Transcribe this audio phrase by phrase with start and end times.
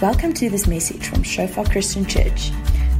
[0.00, 2.52] Welcome to this message from Shofar Christian Church.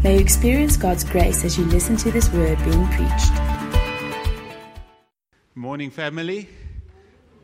[0.02, 3.32] May you experience God's grace as you listen to this word being preached.
[5.54, 6.48] Morning, family.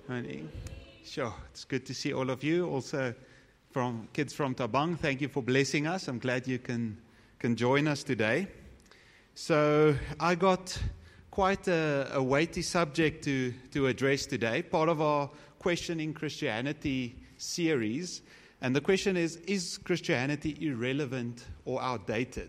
[0.08, 0.50] Morning.
[1.04, 2.68] Sure, it's good to see all of you.
[2.68, 3.14] Also,
[3.70, 6.08] from kids from Tabang, thank you for blessing us.
[6.08, 6.98] I'm glad you can
[7.38, 8.48] can join us today.
[9.36, 10.76] So, I got
[11.30, 14.62] quite a, a weighty subject to to address today.
[14.62, 15.30] Part of our
[15.60, 18.20] questioning Christianity series.
[18.64, 22.48] And the question is Is Christianity irrelevant or outdated?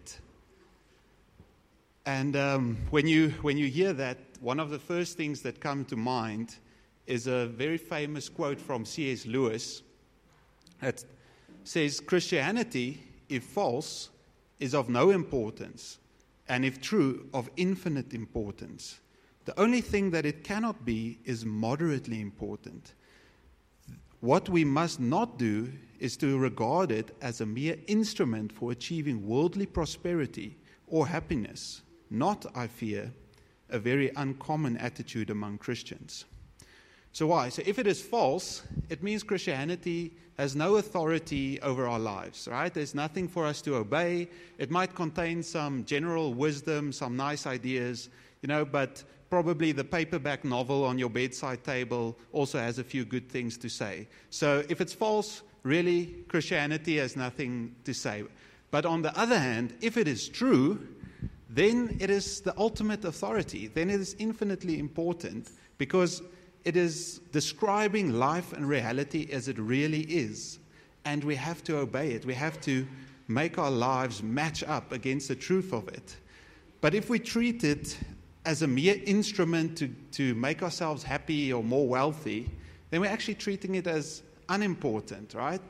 [2.05, 5.84] And um, when, you, when you hear that, one of the first things that come
[5.86, 6.55] to mind
[7.05, 9.25] is a very famous quote from C.S.
[9.25, 9.81] Lewis
[10.80, 11.03] that
[11.66, 14.09] says Christianity, if false,
[14.61, 15.97] is of no importance,
[16.47, 19.02] and if true, of infinite importance.
[19.44, 22.94] The only thing that it cannot be is moderately important.
[24.22, 29.27] What we must not do is to regard it as a mere instrument for achieving
[29.27, 33.11] worldly prosperity or happiness, not, I fear,
[33.69, 36.25] a very uncommon attitude among Christians.
[37.11, 37.50] So, why?
[37.50, 42.73] So, if it is false, it means Christianity has no authority over our lives, right?
[42.73, 44.28] There's nothing for us to obey.
[44.58, 48.09] It might contain some general wisdom, some nice ideas,
[48.41, 53.06] you know, but probably the paperback novel on your bedside table also has a few
[53.06, 54.08] good things to say.
[54.30, 58.23] So, if it's false, really, Christianity has nothing to say.
[58.71, 60.88] But on the other hand, if it is true,
[61.49, 63.67] then it is the ultimate authority.
[63.67, 66.22] Then it is infinitely important because
[66.63, 70.59] it is describing life and reality as it really is.
[71.03, 72.25] And we have to obey it.
[72.25, 72.88] We have to
[73.27, 76.16] make our lives match up against the truth of it.
[76.81, 77.97] But if we treat it
[78.45, 82.52] as a mere instrument to, to make ourselves happy or more wealthy,
[82.91, 85.61] then we're actually treating it as unimportant, right?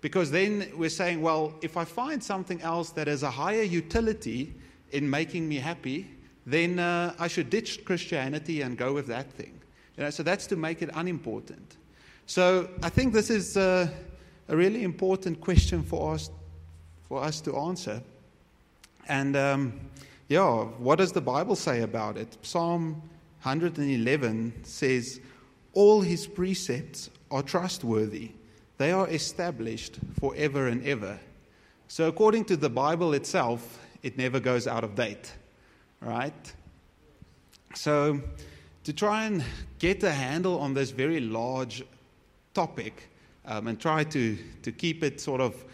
[0.00, 4.54] Because then we're saying, well, if I find something else that has a higher utility
[4.92, 6.10] in making me happy,
[6.46, 9.60] then uh, I should ditch Christianity and go with that thing.
[9.96, 11.76] You know, so that's to make it unimportant.
[12.26, 13.88] So I think this is uh,
[14.48, 16.30] a really important question for us,
[17.08, 18.02] for us to answer.
[19.08, 19.80] And um,
[20.28, 22.36] yeah, what does the Bible say about it?
[22.42, 23.02] Psalm
[23.42, 25.20] 111 says,
[25.72, 28.30] All his precepts are trustworthy,
[28.78, 31.18] they are established forever and ever.
[31.88, 35.32] So, according to the Bible itself, it never goes out of date,
[36.00, 36.54] right?
[37.74, 38.20] So,
[38.84, 39.44] to try and
[39.78, 41.84] get a handle on this very large
[42.54, 43.08] topic
[43.44, 45.64] um, and try to, to keep it sort of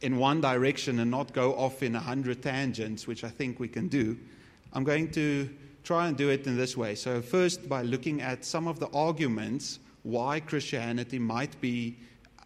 [0.00, 3.68] in one direction and not go off in a hundred tangents, which I think we
[3.68, 4.16] can do,
[4.72, 5.48] I'm going to
[5.82, 6.94] try and do it in this way.
[6.94, 11.98] So, first, by looking at some of the arguments why Christianity might be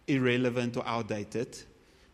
[0.07, 1.57] irrelevant or outdated,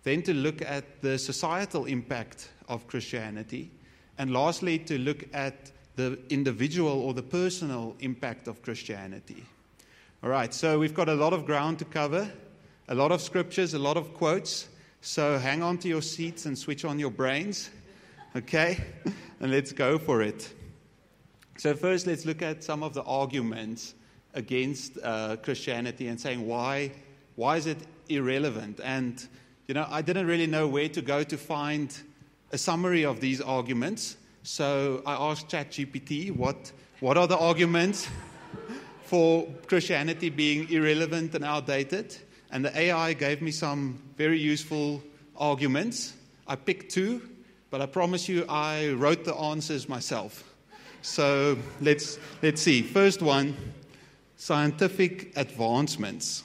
[0.04, 3.72] then to look at the societal impact of Christianity,
[4.20, 9.44] and lastly, to look at the individual or the personal impact of Christianity.
[10.24, 12.32] All right, so we've got a lot of ground to cover,
[12.88, 14.68] a lot of scriptures, a lot of quotes.
[15.02, 17.72] So hang on to your seats and switch on your brains,
[18.36, 18.84] okay?
[19.40, 20.54] and let's go for it.
[21.58, 23.96] So, first, let's look at some of the arguments
[24.40, 26.92] against uh, Christianity and saying why,
[27.36, 27.78] why is it
[28.08, 28.80] irrelevant?
[28.84, 29.24] And,
[29.68, 31.96] you know, I didn't really know where to go to find
[32.52, 34.18] a summary of these arguments.
[34.42, 38.08] So I asked ChatGPT, what, what are the arguments
[39.04, 42.16] for Christianity being irrelevant and outdated?
[42.52, 45.04] And the AI gave me some very useful
[45.38, 46.14] arguments.
[46.48, 47.30] I picked two,
[47.70, 50.44] but I promise you I wrote the answers myself.
[51.02, 52.82] So let's, let's see.
[52.82, 53.56] First one
[54.40, 56.44] scientific advancements.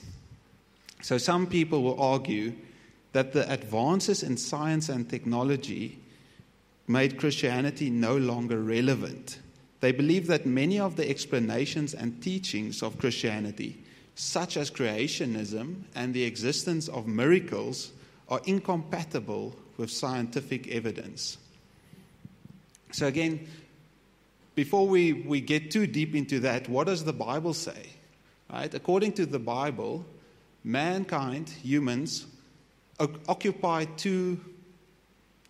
[1.01, 2.53] So, some people will argue
[3.13, 5.99] that the advances in science and technology
[6.87, 9.39] made Christianity no longer relevant.
[9.79, 13.81] They believe that many of the explanations and teachings of Christianity,
[14.15, 17.93] such as creationism and the existence of miracles,
[18.27, 21.37] are incompatible with scientific evidence.
[22.91, 23.47] So, again,
[24.55, 27.89] before we, we get too deep into that, what does the Bible say?
[28.51, 28.73] Right?
[28.73, 30.05] According to the Bible,
[30.63, 32.25] mankind, humans,
[32.99, 34.39] occupy two,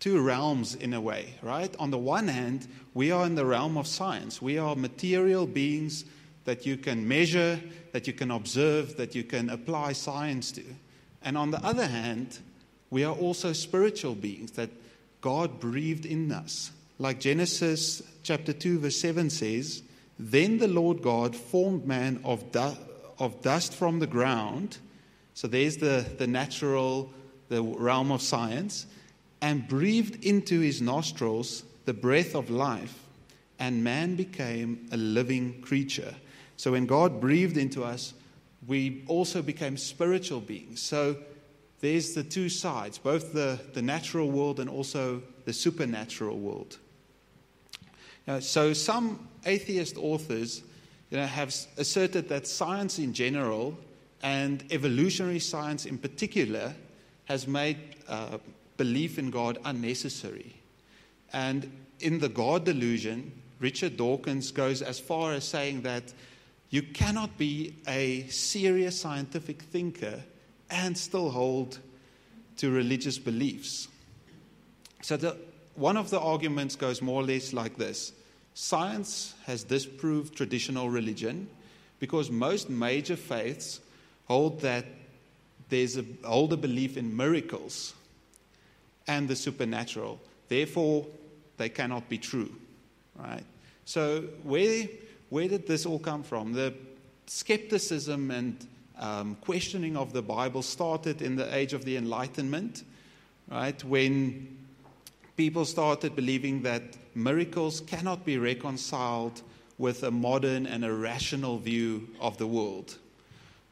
[0.00, 1.74] two realms in a way, right?
[1.78, 4.42] On the one hand, we are in the realm of science.
[4.42, 6.04] We are material beings
[6.44, 7.60] that you can measure,
[7.92, 10.64] that you can observe, that you can apply science to.
[11.22, 12.38] And on the other hand,
[12.90, 14.70] we are also spiritual beings that
[15.20, 16.70] God breathed in us.
[16.98, 19.82] Like Genesis chapter 2, verse 7 says,
[20.18, 22.76] Then the Lord God formed man of, du-
[23.18, 24.78] of dust from the ground.
[25.34, 27.12] So there's the, the natural
[27.48, 28.86] the realm of science,
[29.40, 32.98] and breathed into his nostrils the breath of life,
[33.58, 36.14] and man became a living creature.
[36.56, 38.14] So when God breathed into us,
[38.66, 40.80] we also became spiritual beings.
[40.82, 41.16] So
[41.80, 46.78] there's the two sides, both the, the natural world and also the supernatural world.
[48.26, 50.62] Now, so some atheist authors
[51.10, 53.76] you know, have asserted that science in general
[54.22, 56.74] and evolutionary science in particular
[57.26, 57.78] has made
[58.08, 58.38] uh,
[58.76, 60.56] belief in God unnecessary.
[61.32, 61.70] And
[62.00, 66.12] in the God delusion, Richard Dawkins goes as far as saying that
[66.70, 70.22] you cannot be a serious scientific thinker
[70.70, 71.78] and still hold
[72.56, 73.88] to religious beliefs.
[75.02, 75.36] So, the,
[75.74, 78.12] one of the arguments goes more or less like this
[78.58, 81.46] Science has disproved traditional religion
[81.98, 83.80] because most major faiths
[84.28, 84.86] hold that
[85.68, 87.92] there's a, hold a belief in miracles
[89.06, 90.18] and the supernatural.
[90.48, 91.06] Therefore,
[91.58, 92.50] they cannot be true.
[93.14, 93.44] Right?
[93.84, 94.88] So, where,
[95.28, 96.54] where did this all come from?
[96.54, 96.72] The
[97.26, 98.66] skepticism and
[98.98, 102.84] um, questioning of the Bible started in the age of the Enlightenment,
[103.50, 103.84] right?
[103.84, 104.56] When
[105.36, 109.42] people started believing that miracles cannot be reconciled
[109.78, 112.96] with a modern and a rational view of the world.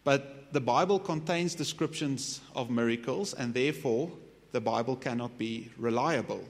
[0.02, 4.11] But the Bible contains descriptions of miracles, and therefore
[4.52, 6.44] the Bible cannot be reliable.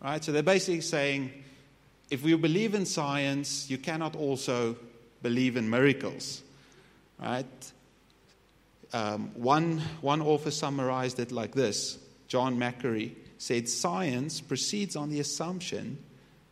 [0.00, 0.22] Right?
[0.22, 1.30] So they're basically saying
[2.10, 4.76] if you believe in science, you cannot also
[5.22, 6.42] believe in miracles.
[7.20, 7.72] Right?
[8.92, 15.18] Um, one, one author summarized it like this John Macquarrie said science proceeds on the
[15.18, 15.96] assumption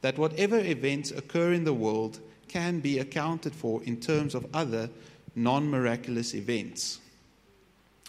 [0.00, 2.18] that whatever events occur in the world
[2.48, 4.88] can be accounted for in terms of other
[5.34, 6.98] non miraculous events.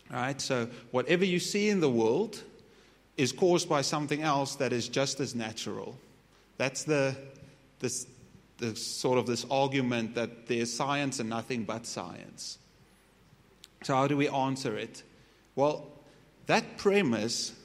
[0.09, 0.39] Right?
[0.39, 2.41] So, whatever you see in the world
[3.17, 5.97] is caused by something else that is just as natural.
[6.55, 7.17] That's the,
[7.79, 12.57] the sort of this argument that there's science and nothing but science.
[13.83, 15.03] So, how do we answer it?
[15.57, 15.85] Well,
[16.45, 17.58] that premise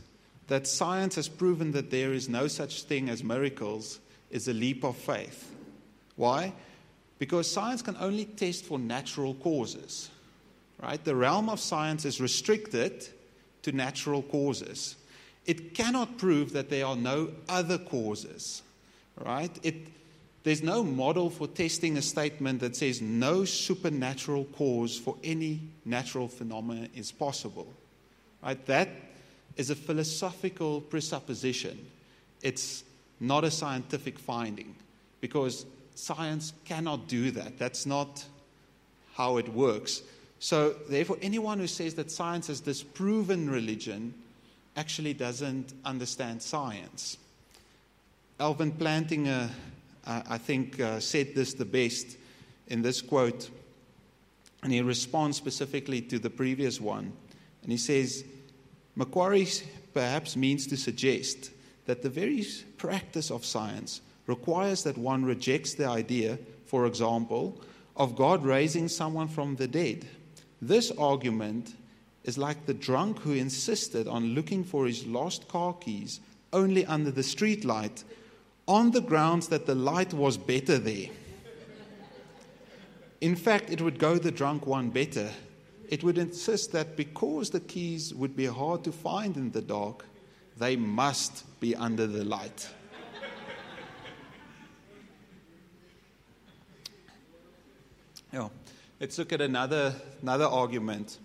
[0.48, 4.00] that science has proven that there is no such thing as miracles
[4.30, 5.50] is a leap of faith.
[6.16, 6.52] Why?
[7.18, 10.10] Because science can only test for natural causes.
[10.82, 11.02] Right?
[11.02, 13.08] The realm of science is restricted
[13.62, 14.96] to natural causes.
[15.46, 18.62] It cannot prove that there are no other causes.
[19.16, 19.56] Right?
[19.62, 19.86] It,
[20.42, 26.28] there's no model for testing a statement that says no supernatural cause for any natural
[26.28, 27.72] phenomenon is possible.
[28.42, 28.64] Right?
[28.66, 28.90] That
[29.56, 31.86] is a philosophical presupposition.
[32.42, 32.84] It's
[33.20, 34.74] not a scientific finding
[35.20, 35.64] because
[35.94, 37.58] science cannot do that.
[37.58, 38.24] That's not
[39.14, 40.02] how it works.
[40.40, 44.12] So, therefore, anyone who says that science has disproven religion
[44.76, 47.16] actually doesn't understand science.
[48.40, 49.48] Alvin Plantinga,
[50.06, 52.16] uh, I think, uh, said this the best
[52.66, 53.48] in this quote,
[54.62, 57.12] and he responds specifically to the previous one.
[57.62, 58.24] And he says,
[58.96, 59.48] Macquarrie
[59.92, 61.50] perhaps means to suggest
[61.86, 62.44] that the very
[62.76, 67.60] practice of science requires that one rejects the idea, for example,
[67.96, 70.06] of God raising someone from the dead.
[70.62, 71.74] This argument
[72.24, 76.20] is like the drunk who insisted on looking for his lost car keys
[76.52, 78.04] only under the street light
[78.66, 81.08] on the grounds that the light was better there.
[83.20, 85.30] In fact, it would go the drunk one better.
[85.94, 90.04] It would insist that because the keys would be hard to find in the dark,
[90.58, 92.68] they must be under the light.
[98.32, 98.48] yeah.
[98.98, 101.20] Let's look at another, another argument.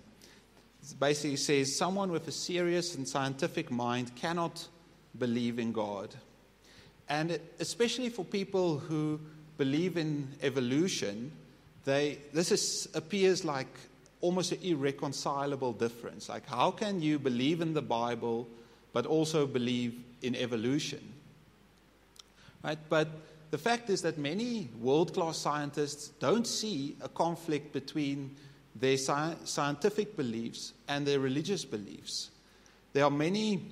[0.84, 4.68] It basically says someone with a serious and scientific mind cannot
[5.18, 6.14] believe in God.
[7.08, 9.20] And especially for people who
[9.58, 11.32] believe in evolution,
[11.86, 13.80] they, this is, appears like
[14.22, 16.30] almost an irreconcilable difference.
[16.30, 18.48] Like, how can you believe in the Bible
[18.94, 21.14] but also believe in evolution.
[22.64, 22.80] Right?
[22.90, 23.08] But
[23.52, 28.36] the fact is that many world class scientists don't see a conflict between
[28.76, 32.30] their sci- scientific beliefs and their religious beliefs.
[32.94, 33.64] There are many,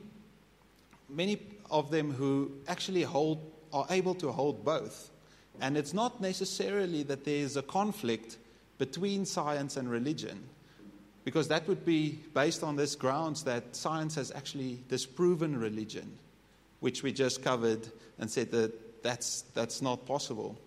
[1.09, 3.39] many of them who actually hold,
[3.73, 5.09] are able to hold both.
[5.59, 8.37] And it's not necessarily that there's a conflict
[8.77, 10.43] between science and religion
[11.27, 16.10] because that would be based on this grounds that science has actually disproven religion,
[16.79, 17.86] which we just covered
[18.17, 20.57] and said that that's, that's not possible.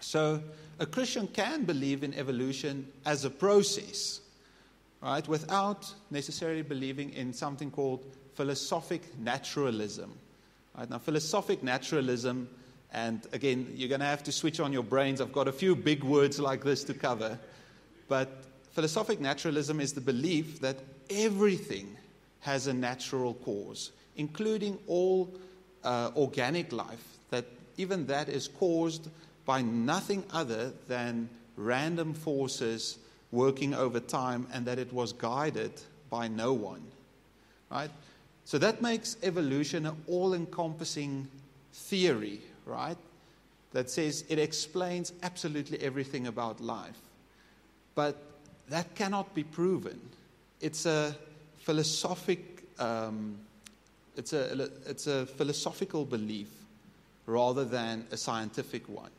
[0.00, 0.42] So
[0.78, 4.20] a Christian can believe in evolution as a process.
[5.00, 10.12] right, without necessarily believing in something called philosophic naturalism.
[10.76, 10.90] Right?
[10.90, 12.50] Now, philosophic naturalism,
[12.92, 15.20] and again, you're going to have to switch on your brains.
[15.20, 17.38] I've got a few big words like this to cover.
[18.08, 20.78] But philosophic naturalism is the belief that
[21.10, 21.96] everything
[22.40, 25.32] has a natural cause, including all
[25.84, 27.44] uh, organic life, that
[27.76, 29.08] even that is caused
[29.44, 32.98] by nothing other than random forces
[33.32, 35.72] working over time and that it was guided
[36.10, 36.82] by no one.
[37.70, 37.90] Right?
[38.44, 41.28] So that makes evolution an all encompassing
[41.72, 42.98] theory, right?
[43.72, 46.98] That says it explains absolutely everything about life.
[47.94, 48.16] But
[48.68, 49.98] that cannot be proven.
[50.60, 51.14] It's a
[51.58, 53.38] philosophic, um,
[54.16, 56.48] it's, a, it's a philosophical belief
[57.26, 59.10] rather than a scientific one.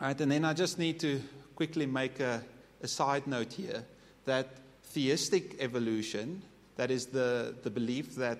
[0.00, 1.20] Right, and then I just need to
[1.54, 2.42] quickly make a,
[2.82, 3.84] a side note here
[4.24, 4.48] that
[4.84, 6.42] theistic evolution,
[6.76, 8.38] that is the, the belief that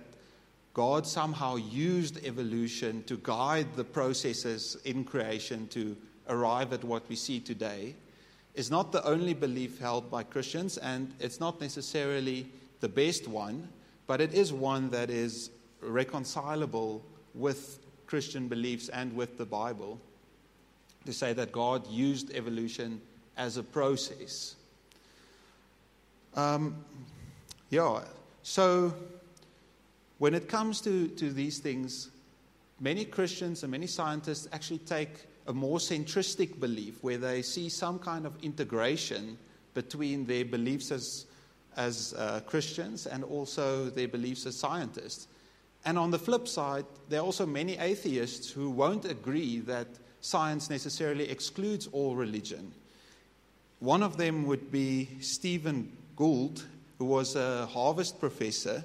[0.74, 5.96] God somehow used evolution to guide the processes in creation to
[6.28, 7.94] arrive at what we see today,
[8.54, 12.46] is not the only belief held by Christians, and it's not necessarily
[12.80, 13.68] the best one,
[14.06, 15.50] but it is one that is
[15.80, 17.02] reconcilable
[17.34, 19.98] with Christian beliefs and with the Bible
[21.06, 23.00] to say that God used evolution
[23.36, 24.56] as a process.
[26.34, 26.76] Um,
[27.70, 28.02] yeah,
[28.42, 28.94] so
[30.22, 32.12] when it comes to, to these things,
[32.78, 37.98] many Christians and many scientists actually take a more centristic belief where they see some
[37.98, 39.36] kind of integration
[39.74, 41.26] between their beliefs as,
[41.76, 45.26] as uh, Christians and also their beliefs as scientists.
[45.84, 49.88] And on the flip side, there are also many atheists who won't agree that
[50.20, 52.70] science necessarily excludes all religion.
[53.80, 56.64] One of them would be Stephen Gould,
[56.98, 58.84] who was a Harvard professor,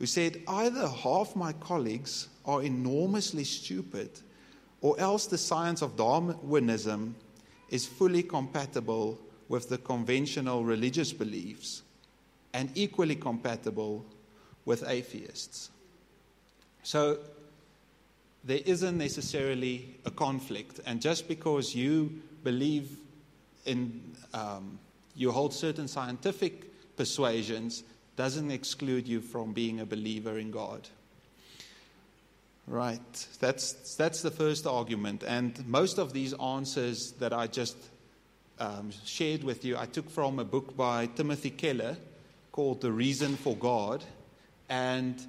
[0.00, 4.10] who said either half my colleagues are enormously stupid,
[4.80, 7.14] or else the science of Darwinism
[7.68, 11.82] is fully compatible with the conventional religious beliefs
[12.54, 14.04] and equally compatible
[14.64, 15.68] with atheists.
[16.82, 17.18] So
[18.42, 20.80] there isn't necessarily a conflict.
[20.86, 22.96] And just because you believe
[23.66, 24.00] in,
[24.32, 24.78] um,
[25.14, 27.82] you hold certain scientific persuasions,
[28.16, 30.88] doesn't exclude you from being a believer in God.
[32.66, 35.24] Right, that's, that's the first argument.
[35.26, 37.76] And most of these answers that I just
[38.60, 41.96] um, shared with you, I took from a book by Timothy Keller
[42.52, 44.04] called The Reason for God.
[44.68, 45.20] And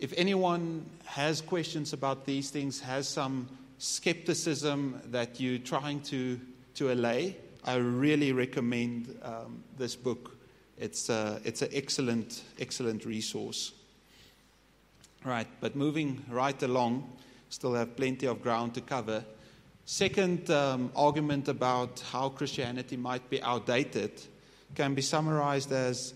[0.00, 6.40] if anyone has questions about these things, has some skepticism that you're trying to,
[6.74, 10.36] to allay, I really recommend um, this book.
[10.80, 13.72] It's, it's an excellent, excellent resource.
[15.24, 17.12] Right, but moving right along,
[17.50, 19.22] still have plenty of ground to cover.
[19.84, 24.12] Second um, argument about how Christianity might be outdated
[24.74, 26.14] can be summarized as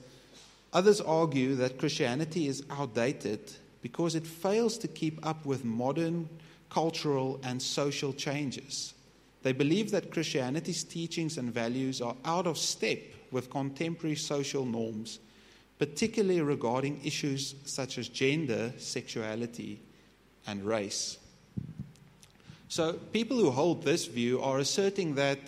[0.73, 3.53] others argue that Christianity is outdated
[3.83, 6.29] because it fails to keep up with modern
[6.71, 8.95] cultural and social changes.
[9.43, 13.01] They believe that Christianity's teachings and values are out of step
[13.35, 15.19] with contemporary social norms,
[15.79, 19.81] particularly regarding issues such as gender, sexuality,
[20.47, 21.19] and race.
[22.69, 25.39] So, people who hold this view are asserting that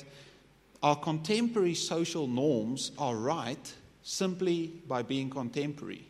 [0.82, 6.04] our contemporary social norms are right simply by being contemporary.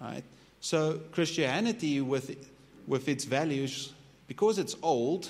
[0.00, 0.24] Right?
[0.60, 2.36] So, Christianity, with,
[2.88, 3.92] with its values,
[4.26, 5.28] because it's old,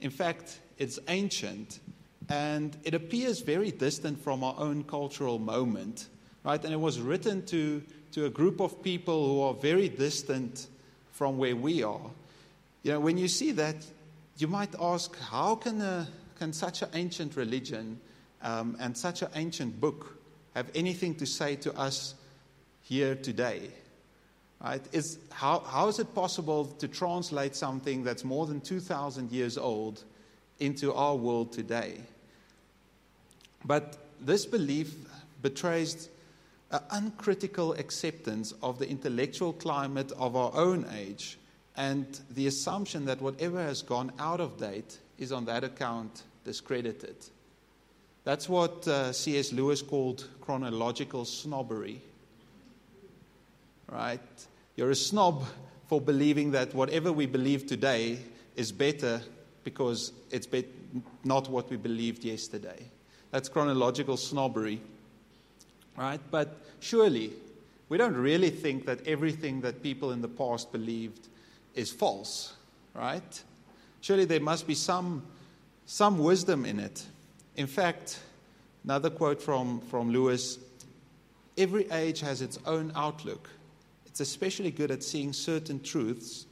[0.00, 1.80] in fact, it's ancient,
[2.28, 6.08] and it appears very distant from our own cultural moment,
[6.44, 6.62] right?
[6.62, 7.82] And it was written to,
[8.12, 10.66] to a group of people who are very distant
[11.12, 12.10] from where we are.
[12.82, 13.76] You know, when you see that,
[14.36, 16.06] you might ask, how can, a,
[16.38, 17.98] can such an ancient religion
[18.42, 20.18] um, and such an ancient book
[20.54, 22.14] have anything to say to us
[22.82, 23.70] here today?
[24.62, 24.82] Right?
[24.92, 30.04] Is, how, how is it possible to translate something that's more than 2,000 years old
[30.58, 32.00] into our world today?
[33.64, 34.94] But this belief
[35.42, 36.08] betrays
[36.70, 41.38] an uncritical acceptance of the intellectual climate of our own age
[41.76, 47.16] and the assumption that whatever has gone out of date is on that account discredited.
[48.24, 49.52] That's what uh, C.S.
[49.52, 52.02] Lewis called chronological snobbery
[53.90, 54.20] right?
[54.76, 55.44] You're a snob
[55.88, 58.18] for believing that whatever we believe today
[58.56, 59.20] is better
[59.64, 60.66] because it's be-
[61.24, 62.90] not what we believed yesterday.
[63.30, 64.80] That's chronological snobbery.
[65.96, 66.20] Right?
[66.30, 67.32] But surely,
[67.88, 71.28] we don't really think that everything that people in the past believed
[71.74, 72.54] is false,
[72.94, 73.42] right?
[74.00, 75.22] Surely there must be some,
[75.86, 77.04] some wisdom in it.
[77.56, 78.20] In fact,
[78.84, 80.58] another quote from, from Lewis
[81.56, 83.50] every age has its own outlook.
[84.06, 86.46] It's especially good at seeing certain truths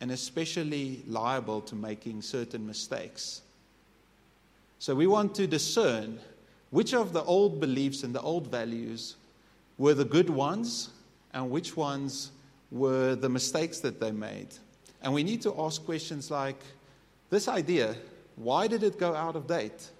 [0.00, 3.42] and especially liable to making certain mistakes.
[4.80, 6.20] So we want to discern
[6.70, 9.16] which of the old beliefs and the old values
[9.76, 10.88] were the good ones
[11.34, 12.32] and which ones
[12.70, 14.48] were the mistakes that they made.
[15.02, 16.56] And we need to ask questions like
[17.28, 17.94] this idea
[18.36, 19.90] why did it go out of date?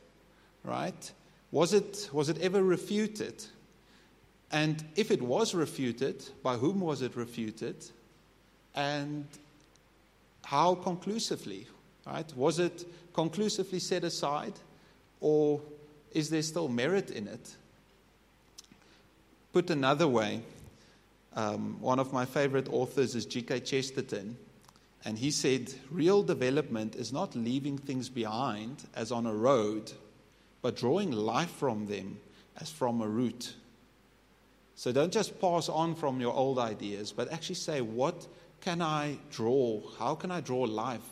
[0.64, 1.12] Right?
[1.52, 3.44] Was it, was it ever refuted?
[4.50, 7.84] And if it was refuted, by whom was it refuted?
[8.74, 9.26] And
[10.42, 11.66] how conclusively?
[12.06, 12.34] Right?
[12.34, 14.54] Was it conclusively set aside?
[15.20, 15.60] Or
[16.12, 17.56] is there still merit in it?
[19.52, 20.42] Put another way,
[21.34, 23.60] um, one of my favorite authors is G.K.
[23.60, 24.36] Chesterton,
[25.04, 29.92] and he said, Real development is not leaving things behind as on a road,
[30.62, 32.18] but drawing life from them
[32.60, 33.54] as from a root.
[34.74, 38.26] So don't just pass on from your old ideas, but actually say, What
[38.60, 39.80] can I draw?
[39.98, 41.08] How can I draw life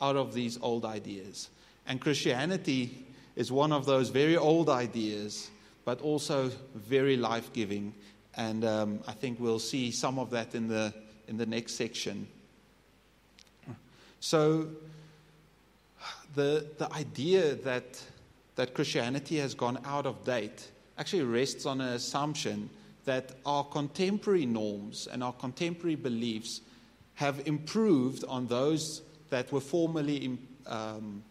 [0.00, 1.48] out of these old ideas?
[1.86, 3.01] And Christianity
[3.36, 5.50] is one of those very old ideas,
[5.84, 7.94] but also very life giving.
[8.36, 10.92] And um, I think we'll see some of that in the,
[11.28, 12.26] in the next section.
[14.20, 14.68] So,
[16.34, 18.00] the, the idea that,
[18.54, 22.70] that Christianity has gone out of date actually rests on an assumption
[23.04, 26.60] that our contemporary norms and our contemporary beliefs
[27.14, 31.22] have improved on those that were formerly um,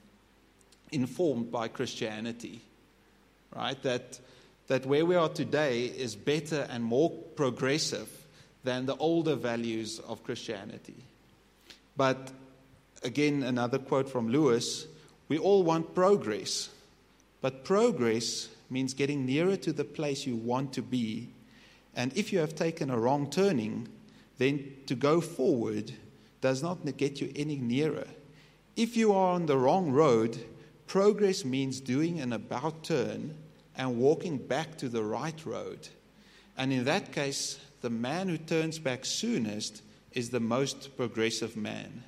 [0.91, 2.61] informed by Christianity,
[3.55, 3.81] right?
[3.83, 4.19] That,
[4.67, 8.09] that where we are today is better and more progressive
[8.63, 10.95] than the older values of Christianity.
[11.97, 12.31] But
[13.03, 14.87] again, another quote from Lewis
[15.27, 16.69] we all want progress,
[17.39, 21.29] but progress means getting nearer to the place you want to be.
[21.95, 23.87] And if you have taken a wrong turning,
[24.39, 25.93] then to go forward
[26.41, 28.07] does not get you any nearer.
[28.75, 30.37] If you are on the wrong road,
[30.91, 33.33] Progress means doing an about turn
[33.77, 35.87] and walking back to the right road.
[36.57, 42.03] And in that case, the man who turns back soonest is the most progressive man.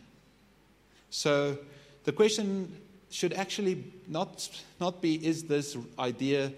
[1.12, 1.60] So
[2.04, 2.76] the question
[3.10, 4.50] should actually not,
[4.82, 6.52] not be is this idea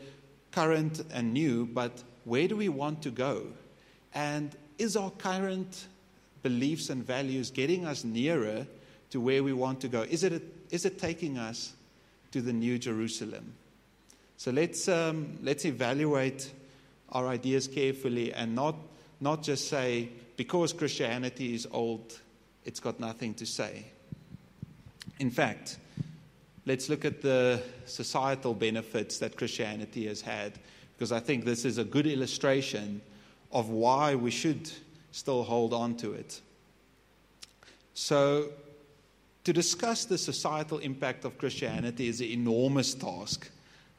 [0.51, 3.43] current and new, but where do we want to go?
[4.15, 5.85] And is our current
[6.41, 8.65] beliefs and values getting us nearer
[9.11, 10.01] to where we want to go?
[10.01, 11.73] Is it, is it taking us
[12.35, 13.53] to the New Jerusalem.
[14.35, 16.51] So let's, um, let's evaluate
[17.13, 18.75] our ideas carefully and not,
[19.21, 22.19] not just say, because Christianity is old,
[22.65, 23.85] it's got nothing to say.
[25.17, 25.77] In fact,
[26.65, 30.59] let's look at the societal benefits that Christianity has had,
[30.97, 32.99] because I think this is a good illustration
[33.53, 34.69] of why we should
[35.13, 36.41] still hold on to it.
[37.93, 38.49] So,
[39.45, 43.49] to discuss the societal impact of Christianity is an enormous task.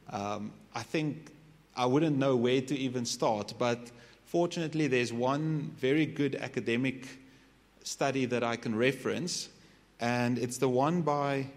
[0.09, 1.31] Um, I think
[1.75, 3.79] I wouldn't know where to even start, but
[4.25, 7.07] fortunately, there's one very good academic
[7.83, 9.47] study that I can reference,
[10.01, 11.47] and it's the one by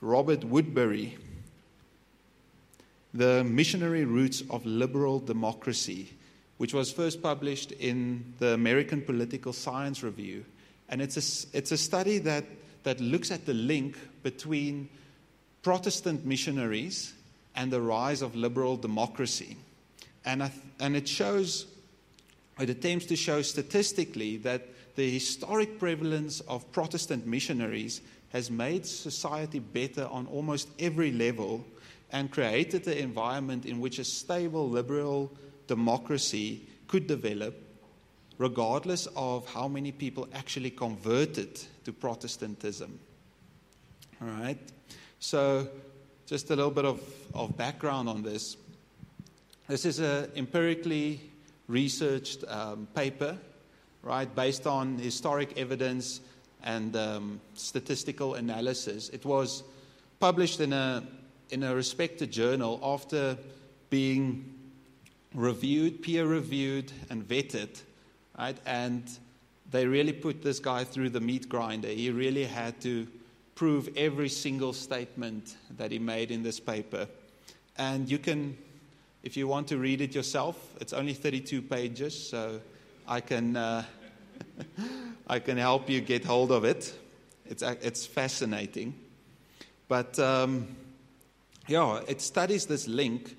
[0.00, 1.16] Robert Woodberry
[3.14, 6.10] The Missionary Roots of Liberal Democracy,
[6.56, 10.44] which was first published in the American Political Science Review.
[10.88, 12.44] And it's a, it's a study that
[12.84, 14.88] that looks at the link between
[15.62, 17.14] Protestant missionaries
[17.56, 19.56] and the rise of liberal democracy.
[20.24, 21.66] And, th- and it shows,
[22.58, 29.58] it attempts to show statistically that the historic prevalence of Protestant missionaries has made society
[29.58, 31.64] better on almost every level
[32.12, 35.32] and created the environment in which a stable liberal
[35.66, 37.63] democracy could develop
[38.38, 42.98] regardless of how many people actually converted to Protestantism.
[44.20, 44.58] All right?
[45.20, 45.68] So,
[46.26, 47.00] just a little bit of,
[47.34, 48.56] of background on this.
[49.68, 51.20] This is an empirically
[51.68, 53.38] researched um, paper,
[54.02, 56.20] right, based on historic evidence
[56.62, 59.08] and um, statistical analysis.
[59.10, 59.62] It was
[60.18, 61.06] published in a,
[61.50, 63.36] in a respected journal after
[63.90, 64.54] being
[65.34, 67.80] reviewed, peer reviewed, and vetted
[68.38, 68.56] right?
[68.66, 69.04] And
[69.70, 71.88] they really put this guy through the meat grinder.
[71.88, 73.06] He really had to
[73.54, 77.08] prove every single statement that he made in this paper.
[77.76, 78.56] And you can
[79.24, 82.60] if you want to read it yourself, it's only 32 pages, so
[83.08, 83.84] I can, uh,
[85.26, 86.92] I can help you get hold of it.
[87.46, 88.92] It's, it's fascinating.
[89.88, 90.76] But um,
[91.68, 93.34] yeah, it studies this link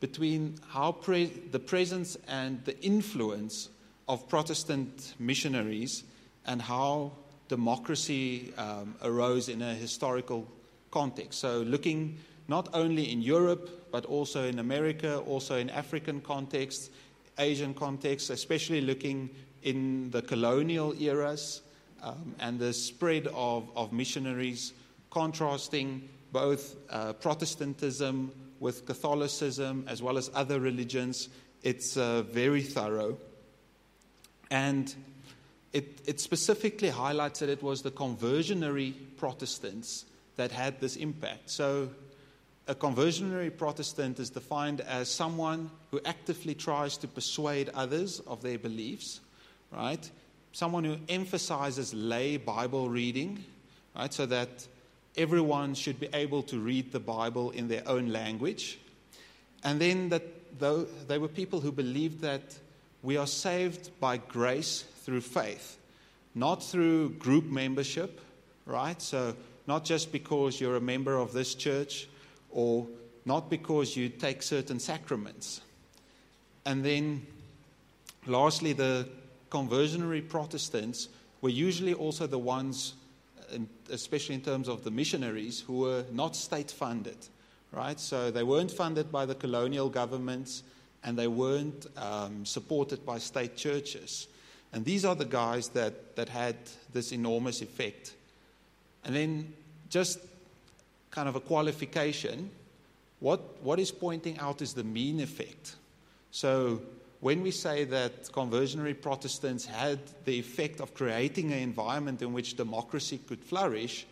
[0.00, 3.68] between how pre- the presence and the influence
[4.08, 6.04] of Protestant missionaries
[6.46, 7.12] and how
[7.48, 10.46] democracy um, arose in a historical
[10.90, 11.40] context.
[11.40, 12.18] So, looking
[12.48, 16.90] not only in Europe, but also in America, also in African contexts,
[17.38, 19.30] Asian contexts, especially looking
[19.62, 21.62] in the colonial eras
[22.02, 24.72] um, and the spread of, of missionaries,
[25.10, 31.28] contrasting both uh, Protestantism with Catholicism as well as other religions.
[31.62, 33.18] It's uh, very thorough.
[34.50, 34.94] And
[35.72, 40.04] it, it specifically highlights that it was the conversionary Protestants
[40.36, 41.50] that had this impact.
[41.50, 41.90] So,
[42.66, 48.58] a conversionary Protestant is defined as someone who actively tries to persuade others of their
[48.58, 49.20] beliefs,
[49.72, 50.10] right?
[50.52, 53.42] Someone who emphasizes lay Bible reading,
[53.96, 54.12] right?
[54.12, 54.66] So that
[55.16, 58.78] everyone should be able to read the Bible in their own language.
[59.64, 60.22] And then that
[60.58, 62.58] though they were people who believed that
[63.02, 65.78] we are saved by grace through faith,
[66.34, 68.20] not through group membership,
[68.66, 69.00] right?
[69.00, 69.34] So,
[69.66, 72.08] not just because you're a member of this church
[72.50, 72.86] or
[73.24, 75.60] not because you take certain sacraments.
[76.64, 77.26] And then,
[78.26, 79.08] lastly, the
[79.50, 81.08] conversionary Protestants
[81.40, 82.94] were usually also the ones,
[83.90, 87.18] especially in terms of the missionaries, who were not state funded,
[87.72, 88.00] right?
[88.00, 90.62] So they weren't funded by the colonial governments
[91.04, 94.28] and they weren't um, supported by state churches.
[94.72, 96.56] And these are the guys that, that had
[96.92, 98.14] this enormous effect.
[99.04, 99.52] And then,
[99.88, 100.18] just
[101.10, 102.50] kind of a qualification
[103.20, 105.74] what, what is pointing out is the mean effect.
[106.30, 106.80] So,
[107.20, 112.56] when we say that conversionary Protestants had the effect of creating an environment in which
[112.56, 114.06] democracy could flourish,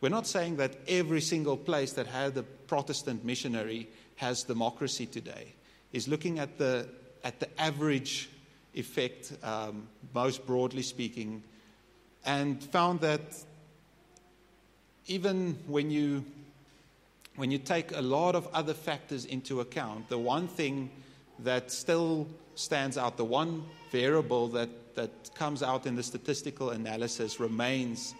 [0.00, 5.54] we're not saying that every single place that had a Protestant missionary has democracy today.
[5.92, 6.88] Is looking at the,
[7.24, 8.28] at the average
[8.74, 11.42] effect, um, most broadly speaking,
[12.24, 13.20] and found that
[15.06, 16.24] even when you,
[17.36, 20.90] when you take a lot of other factors into account, the one thing
[21.38, 27.40] that still stands out, the one variable that, that comes out in the statistical analysis
[27.40, 28.14] remains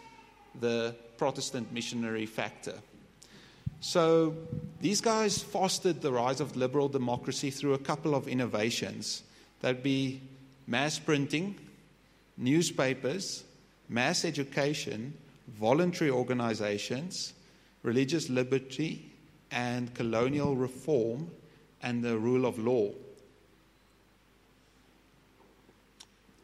[0.61, 2.75] the Protestant missionary factor.
[3.81, 4.35] So
[4.81, 9.23] these guys fostered the rise of liberal democracy through a couple of innovations.
[9.61, 10.21] That'd be
[10.67, 11.57] mass printing,
[12.37, 13.45] newspapers,
[13.89, 15.15] mass education,
[15.49, 17.33] voluntary organizations,
[17.83, 19.11] religious liberty,
[19.51, 21.31] and colonial reform
[21.83, 22.91] and the rule of law.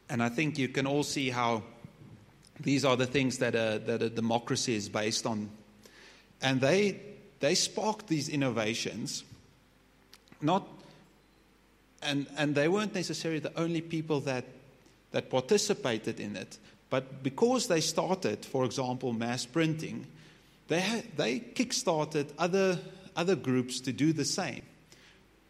[0.09, 1.63] And I think you can all see how
[2.61, 5.51] these are the things that a, that a democracy is based on.
[6.41, 7.01] And they,
[7.45, 9.23] they sparked these innovations,
[10.41, 10.67] not,
[12.01, 14.47] and, and they weren't necessarily the only people that,
[15.11, 16.57] that participated in it.
[16.89, 20.07] But because they started, for example, mass printing,
[20.69, 22.79] they, had, they kickstarted other,
[23.15, 24.63] other groups to do the same.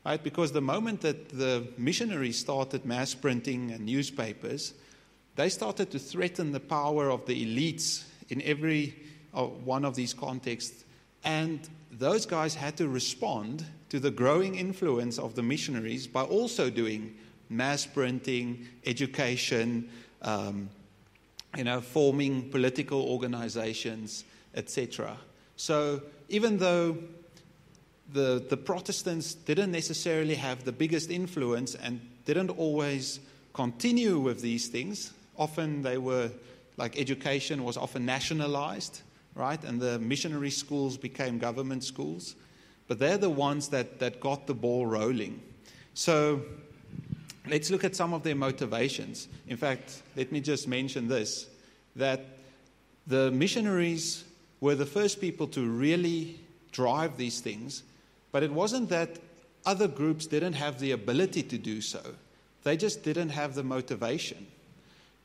[0.04, 0.20] Right?
[0.20, 4.74] Because the moment that the missionaries started mass printing and newspapers,
[5.36, 8.96] they started to threaten the power of the elites in every
[9.32, 10.82] uh, one of these contexts.
[11.22, 11.60] And
[11.98, 17.14] those guys had to respond to the growing influence of the missionaries by also doing
[17.48, 19.88] mass printing, education,
[20.22, 20.68] um,
[21.56, 25.16] you know, forming political organizations, etc.
[25.56, 26.98] So even though
[28.12, 33.20] the, the Protestants didn't necessarily have the biggest influence and didn't always
[33.52, 36.30] continue with these things, often they were,
[36.76, 39.02] like education was often nationalized,
[39.34, 39.62] right?
[39.64, 42.36] And the missionary schools became government schools.
[42.86, 45.40] But they're the ones that, that got the ball rolling.
[45.94, 46.42] So
[47.48, 49.28] let's look at some of their motivations.
[49.48, 51.48] In fact, let me just mention this
[51.96, 52.24] that
[53.06, 54.24] the missionaries
[54.60, 56.40] were the first people to really
[56.72, 57.84] drive these things,
[58.32, 59.18] but it wasn't that
[59.64, 62.00] other groups didn't have the ability to do so,
[62.64, 64.46] they just didn't have the motivation.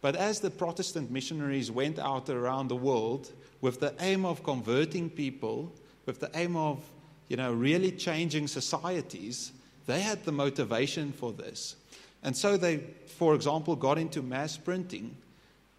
[0.01, 3.31] But as the Protestant missionaries went out around the world
[3.61, 5.73] with the aim of converting people,
[6.05, 6.83] with the aim of
[7.27, 9.51] you know, really changing societies,
[9.85, 11.75] they had the motivation for this.
[12.23, 12.77] And so they,
[13.17, 15.15] for example, got into mass printing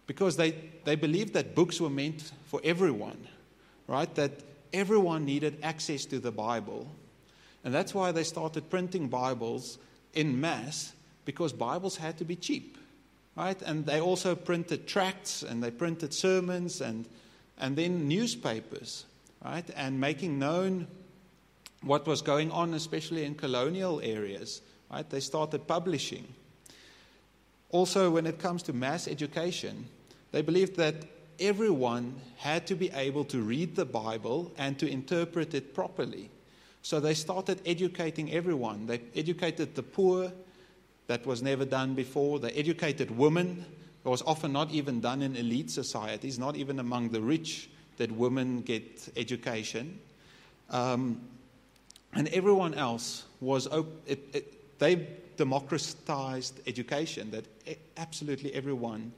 [0.07, 0.55] because they,
[0.85, 3.27] they believed that books were meant for everyone,
[3.87, 4.13] right?
[4.15, 4.31] That
[4.73, 6.87] everyone needed access to the Bible.
[7.63, 9.77] And that's why they started printing Bibles
[10.13, 10.93] in mass
[11.25, 12.77] because Bibles had to be cheap,
[13.35, 13.61] right?
[13.61, 17.07] And they also printed tracts and they printed sermons and,
[17.57, 19.05] and then newspapers,
[19.43, 19.69] right?
[19.75, 20.87] And making known
[21.81, 25.09] what was going on, especially in colonial areas, right?
[25.09, 26.27] They started publishing.
[27.69, 29.87] Also, when it comes to mass education,
[30.31, 30.95] they believed that
[31.39, 36.29] everyone had to be able to read the Bible and to interpret it properly.
[36.83, 38.87] So they started educating everyone.
[38.87, 40.31] They educated the poor,
[41.11, 42.39] that was never done before.
[42.39, 43.65] They educated women.
[44.05, 48.09] It was often not even done in elite societies, not even among the rich that
[48.13, 49.99] women get education.
[50.69, 51.19] Um,
[52.13, 53.67] and everyone else was,
[54.07, 57.43] it, it, they democratized education, that
[57.97, 59.11] absolutely everyone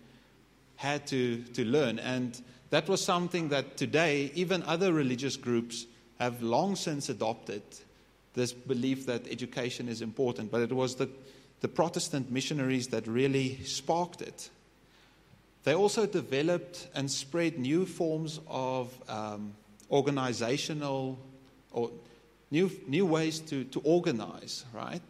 [0.77, 1.99] had to, to learn.
[1.99, 5.85] And that was something that today, even other religious groups
[6.17, 7.61] have long since adopted
[8.33, 10.49] this belief that education is important.
[10.49, 11.07] But it was the
[11.63, 14.49] the Protestant missionaries that really sparked it.
[15.63, 19.53] They also developed and spread new forms of um,
[19.89, 21.17] organizational
[21.71, 21.89] or
[22.51, 25.01] new, new ways to, to organize, right?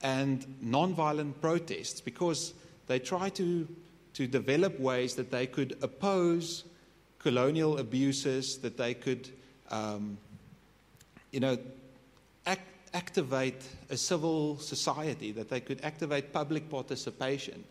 [0.00, 2.54] And nonviolent protests because
[2.86, 3.66] they tried to,
[4.14, 6.62] to develop ways that they could oppose
[7.18, 9.28] colonial abuses, that they could,
[9.72, 10.16] um,
[11.32, 11.58] you know,
[12.46, 12.62] act,
[12.94, 17.64] activate a civil society, that they could activate public participation.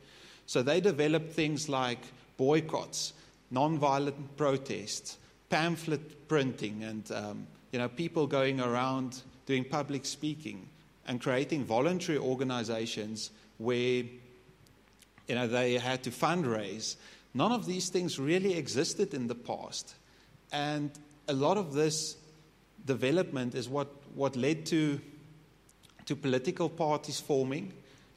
[0.46, 2.00] So they developed things like
[2.38, 3.14] boycotts,
[3.54, 5.18] nonviolent protests,
[5.50, 10.68] pamphlet printing, and um, you know, people going around doing public speaking
[11.08, 14.04] and creating voluntary organizations where
[15.28, 16.96] you know, they had to fundraise.
[17.34, 19.96] None of these things really existed in the past.
[20.52, 20.92] And
[21.28, 22.16] a lot of this
[22.86, 25.00] development is what what led to,
[26.06, 27.72] to political parties forming,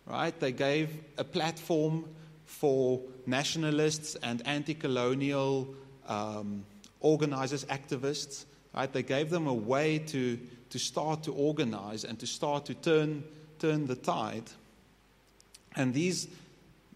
[0.07, 0.39] right?
[0.41, 2.07] They gave a platform
[2.47, 5.69] for nationalists and anti colonial
[6.09, 6.65] um,
[7.01, 8.91] organizers, activists, right?
[8.91, 10.39] They gave them a way to,
[10.71, 13.23] to start to organize and to start to turn,
[13.59, 14.51] turn the tide.
[15.77, 16.29] And these,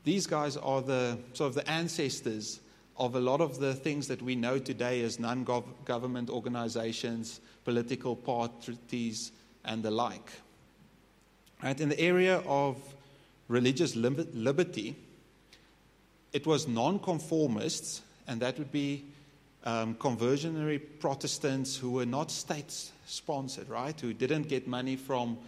[0.02, 2.58] these guys are the sort of the ancestors
[2.96, 5.44] of a lot of the things that we know today as non
[5.84, 9.32] government organizations, political parties,
[9.64, 10.30] and the like.
[11.62, 11.80] Right?
[11.80, 12.76] In the area of
[13.48, 14.96] religious liberty,
[16.32, 19.04] it was nonconformists, and that would be
[19.64, 23.98] um, conversionary Protestants who were not state sponsored, right?
[24.00, 25.38] Who didn't get money from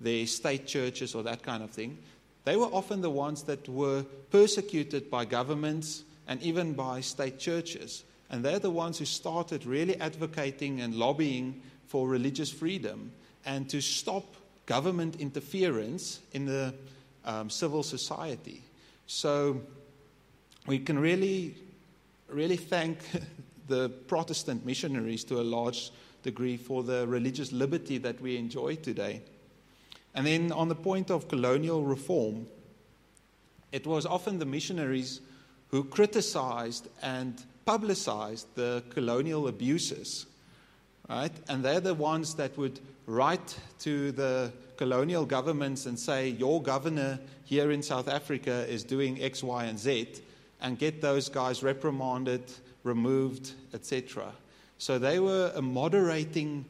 [0.00, 1.96] their state churches or that kind of thing.
[2.44, 8.04] They were often the ones that were persecuted by governments and even by state churches.
[8.30, 13.12] And they're the ones who started really advocating and lobbying for religious freedom
[13.44, 14.24] and to stop
[14.66, 16.74] government interference in the
[17.24, 18.62] um, civil society.
[19.06, 19.60] So
[20.66, 21.56] we can really,
[22.28, 22.98] really thank
[23.68, 25.90] the Protestant missionaries to a large
[26.22, 29.22] degree for the religious liberty that we enjoy today.
[30.14, 32.46] And then on the point of colonial reform,
[33.72, 35.20] it was often the missionaries
[35.72, 40.26] who criticized and publicized the colonial abuses,
[41.08, 41.32] right?
[41.48, 47.18] And they're the ones that would write to the colonial governments and say, Your governor
[47.44, 50.08] here in South Africa is doing X, Y, and Z,
[50.60, 52.42] and get those guys reprimanded,
[52.84, 54.30] removed, etc.
[54.76, 56.66] So they were a moderating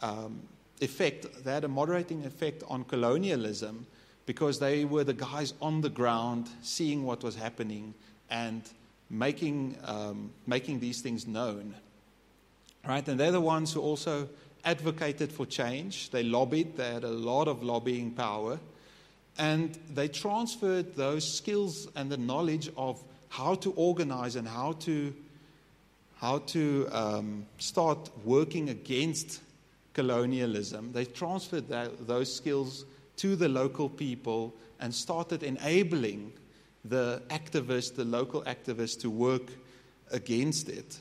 [0.00, 0.40] um,
[0.80, 3.86] effect, they had a moderating effect on colonialism
[4.26, 7.94] because they were the guys on the ground seeing what was happening
[8.30, 8.62] and
[9.10, 11.74] making, um, making these things known.
[12.86, 13.06] Right?
[13.08, 14.28] And they're the ones who also
[14.64, 16.10] advocated for change.
[16.10, 18.58] They lobbied, they had a lot of lobbying power.
[19.38, 25.12] And they transferred those skills and the knowledge of how to organize and how to,
[26.18, 29.40] how to um, start working against
[29.92, 30.92] colonialism.
[30.92, 32.84] They transferred that, those skills
[33.16, 36.32] to the local people and started enabling
[36.84, 39.50] the activists, the local activists, to work
[40.10, 40.98] against it.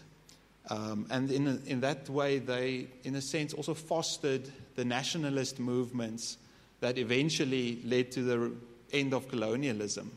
[0.69, 6.37] Um, and in, in that way, they, in a sense, also fostered the nationalist movements
[6.79, 8.51] that eventually led to the
[8.91, 10.11] end of colonialism.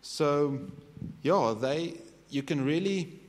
[0.00, 0.58] So,
[1.22, 1.94] yeah, they,
[2.30, 3.20] you can really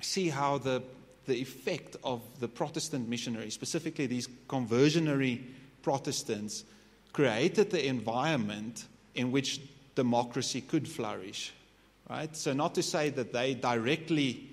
[0.00, 0.82] see how the,
[1.26, 5.44] the effect of the Protestant missionaries, specifically these conversionary
[5.82, 6.64] Protestants,
[7.12, 9.60] created the environment in which
[9.96, 11.52] democracy could flourish.
[12.08, 12.36] Right?
[12.36, 14.48] So, not to say that they directly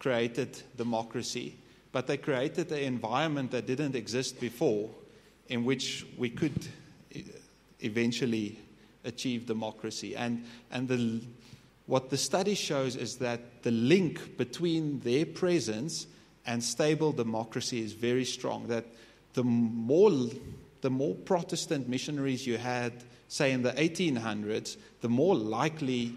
[0.00, 1.54] created democracy,
[1.92, 4.90] but they created an environment that didn't exist before,
[5.48, 6.66] in which we could
[7.80, 8.58] eventually
[9.04, 10.16] achieve democracy.
[10.16, 11.20] And, and the,
[11.86, 16.06] what the study shows is that the link between their presence
[16.46, 18.66] and stable democracy is very strong.
[18.68, 18.86] That
[19.34, 20.10] the more,
[20.80, 22.92] the more Protestant missionaries you had,
[23.28, 26.14] say in the 1800s, the more likely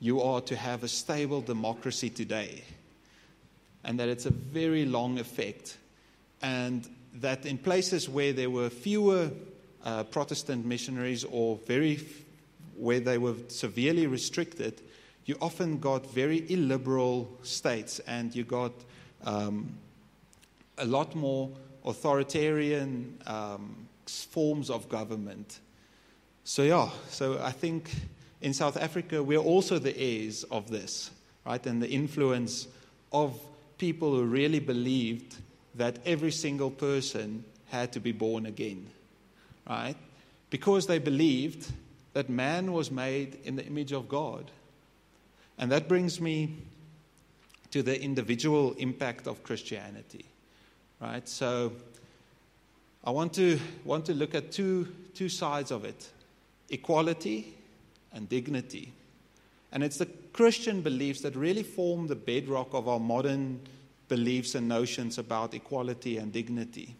[0.00, 2.62] you are to have a stable democracy today.
[3.84, 5.76] And that it's a very long effect.
[6.42, 9.30] And that in places where there were fewer
[9.84, 12.00] uh, Protestant missionaries or very
[12.76, 14.80] where they were severely restricted,
[15.24, 18.72] you often got very illiberal states and you got
[19.24, 19.74] um,
[20.78, 21.50] a lot more
[21.84, 25.58] authoritarian um, forms of government.
[26.48, 27.90] So, yeah, so I think
[28.40, 31.10] in South Africa, we're also the heirs of this,
[31.44, 31.64] right?
[31.66, 32.68] And the influence
[33.12, 33.38] of
[33.76, 35.36] people who really believed
[35.74, 38.86] that every single person had to be born again,
[39.68, 39.94] right?
[40.48, 41.70] Because they believed
[42.14, 44.50] that man was made in the image of God.
[45.58, 46.56] And that brings me
[47.72, 50.24] to the individual impact of Christianity,
[50.98, 51.28] right?
[51.28, 51.72] So
[53.04, 56.08] I want to, want to look at two, two sides of it
[56.70, 57.54] equality
[58.12, 58.92] and dignity.
[59.72, 63.60] And it's the Christian beliefs that really form the bedrock of our modern
[64.08, 66.94] beliefs and notions about equality and dignity.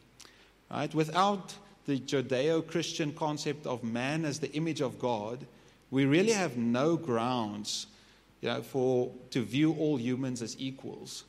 [0.70, 0.94] Right?
[0.94, 1.54] Without
[1.86, 5.46] the Judeo Christian concept of man as the image of God,
[5.90, 7.86] we really have no grounds
[8.42, 11.24] you know, for, to view all humans as equals.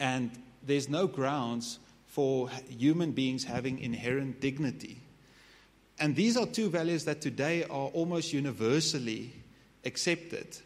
[0.00, 0.30] And
[0.62, 5.00] there's no grounds for human beings having inherent dignity.
[5.98, 9.32] And these are two values that today are almost universally
[9.84, 10.56] accepted.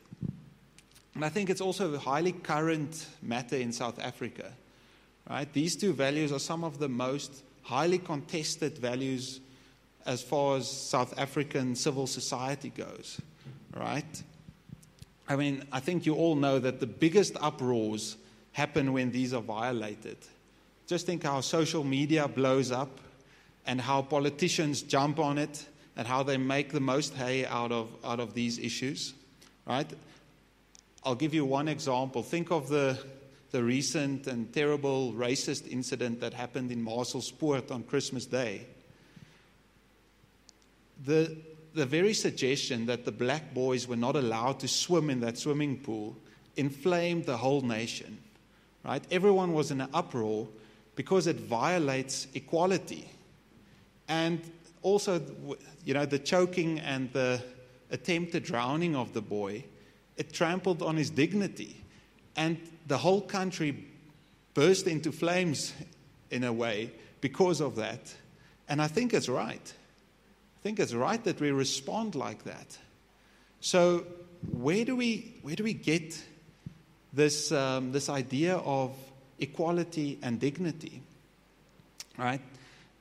[1.14, 4.52] And I think it's also a highly current matter in South Africa.
[5.28, 5.52] Right?
[5.52, 9.40] These two values are some of the most highly contested values
[10.06, 13.20] as far as South African civil society goes.
[13.76, 14.22] Right?
[15.28, 18.16] I mean, I think you all know that the biggest uproars
[18.52, 20.16] happen when these are violated.
[20.86, 23.00] Just think how social media blows up
[23.68, 27.90] and how politicians jump on it and how they make the most hay out of,
[28.02, 29.12] out of these issues,
[29.66, 29.88] right?
[31.04, 32.22] I'll give you one example.
[32.22, 32.98] Think of the,
[33.50, 38.66] the recent and terrible racist incident that happened in Maselspoort on Christmas Day.
[41.04, 41.36] The,
[41.74, 45.76] the very suggestion that the black boys were not allowed to swim in that swimming
[45.76, 46.16] pool
[46.56, 48.16] inflamed the whole nation.
[48.82, 49.04] Right?
[49.10, 50.48] Everyone was in an uproar
[50.96, 53.10] because it violates equality.
[54.08, 54.40] And
[54.82, 55.20] also,
[55.84, 57.42] you know, the choking and the
[57.90, 59.64] attempted drowning of the boy,
[60.16, 61.82] it trampled on his dignity.
[62.36, 63.84] And the whole country
[64.54, 65.72] burst into flames
[66.30, 68.14] in a way because of that.
[68.68, 69.74] And I think it's right.
[70.58, 72.76] I think it's right that we respond like that.
[73.60, 74.04] So,
[74.52, 76.20] where do we, where do we get
[77.12, 78.96] this, um, this idea of
[79.38, 81.02] equality and dignity?
[82.16, 82.40] Right?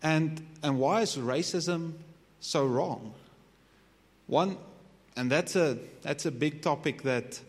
[0.02, 1.94] And, and why is racism
[2.40, 3.14] so wrong?
[4.28, 4.58] One,
[5.16, 7.40] and that's a, that's a big topic that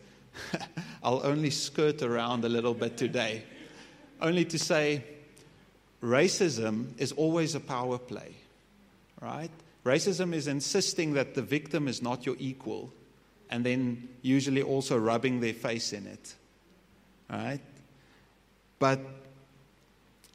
[1.02, 3.42] I'll only skirt around a little bit today.
[4.20, 5.04] Only to say,
[6.02, 8.34] racism is always a power play,
[9.20, 9.50] right?
[9.84, 12.92] Racism is insisting that the victim is not your equal,
[13.50, 16.34] and then usually also rubbing their face in it,
[17.30, 17.61] right?
[18.78, 19.00] But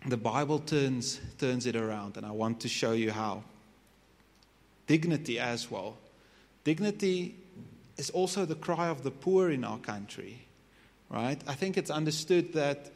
[0.06, 3.44] the Bible turns, turns it around, and I want to show you how.
[4.86, 5.98] Dignity as well.
[6.64, 7.36] Dignity
[7.98, 10.46] is also the cry of the poor in our country,
[11.10, 11.40] right?
[11.48, 12.92] I think it's understood that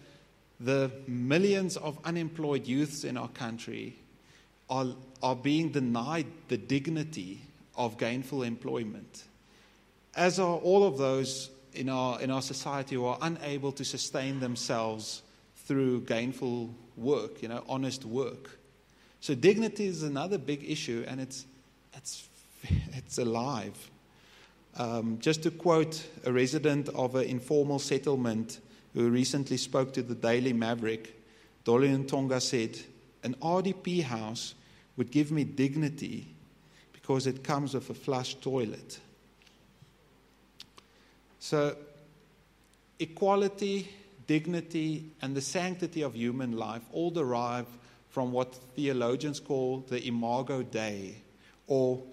[0.60, 3.96] the millions of unemployed youths in our country
[4.70, 4.88] are,
[5.24, 7.42] are being denied the dignity
[7.76, 9.24] of gainful employment,
[10.16, 14.40] as are all of those in our, in our society who are unable to sustain
[14.40, 15.22] themselves
[15.68, 18.60] through gainful work, you know, honest work.
[19.20, 21.46] So dignity is another big issue, and it's,
[21.94, 22.28] it's,
[22.94, 23.90] it's alive.
[24.78, 28.60] Um, just to quote a resident of an informal settlement
[28.94, 31.20] who recently spoke to the Daily Maverick,
[31.66, 32.78] Dolian Tonga said,
[33.24, 34.54] An RDP house
[34.96, 36.28] would give me dignity
[36.94, 39.00] because it comes with a flush toilet.
[41.40, 41.76] So,
[43.00, 43.90] equality
[44.28, 47.66] dignity, and the sanctity of human life all derive
[48.10, 51.16] from what theologians call the imago Dei,
[51.68, 52.04] or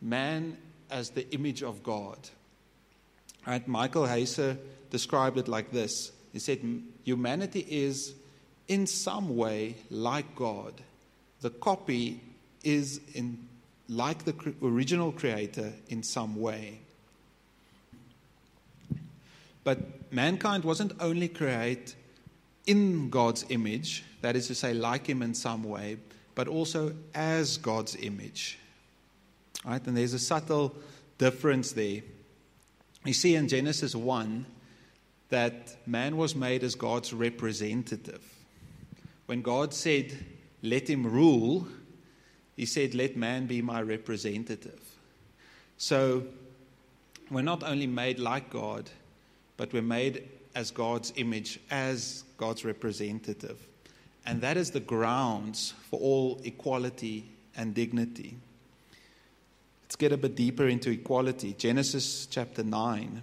[0.00, 0.56] man
[0.90, 2.18] as the image of God.
[3.46, 3.66] Right?
[3.66, 4.58] Michael Heiser
[4.90, 6.60] described it like this He said,
[7.04, 8.14] Humanity is
[8.68, 10.74] in some way like God,
[11.40, 12.20] the copy
[12.62, 13.48] is in,
[13.88, 16.80] like the original creator in some way.
[19.64, 21.94] But mankind wasn't only created
[22.66, 25.96] in God's image, that is to say, like Him in some way,
[26.34, 28.58] but also as God's image.
[29.64, 29.84] Right?
[29.86, 30.74] And there's a subtle
[31.16, 32.02] difference there.
[33.04, 34.46] You see in Genesis 1
[35.30, 38.22] that man was made as God's representative.
[39.26, 40.12] When God said,
[40.62, 41.66] Let him rule,
[42.56, 44.80] he said, Let man be my representative.
[45.76, 46.24] So
[47.30, 48.90] we're not only made like God,
[49.58, 53.58] but we're made as God's image, as God's representative.
[54.24, 58.38] And that is the grounds for all equality and dignity.
[59.84, 61.54] Let's get a bit deeper into equality.
[61.58, 63.22] Genesis chapter 9.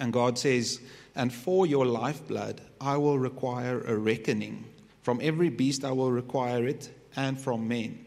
[0.00, 0.80] And God says,
[1.14, 4.64] And for your lifeblood I will require a reckoning.
[5.02, 8.04] From every beast I will require it, and from men.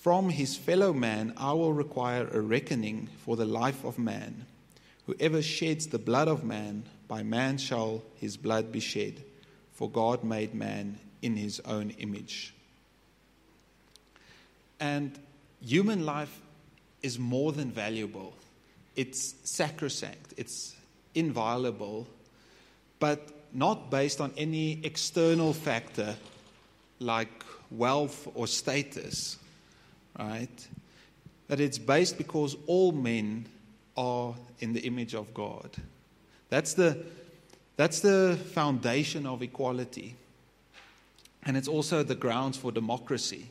[0.00, 4.46] From his fellow man I will require a reckoning for the life of man.
[5.06, 9.22] Whoever sheds the blood of man, by man shall his blood be shed,
[9.72, 12.54] for God made man in his own image.
[14.80, 15.18] And
[15.60, 16.40] human life
[17.02, 18.34] is more than valuable,
[18.96, 20.74] it's sacrosanct, it's
[21.14, 22.06] inviolable,
[22.98, 26.16] but not based on any external factor
[26.98, 29.36] like wealth or status,
[30.18, 30.68] right?
[31.46, 33.46] But it's based because all men
[33.96, 35.70] are in the image of God.
[36.48, 37.04] That's the,
[37.76, 40.16] that's the foundation of equality.
[41.44, 43.46] And it's also the grounds for democracy.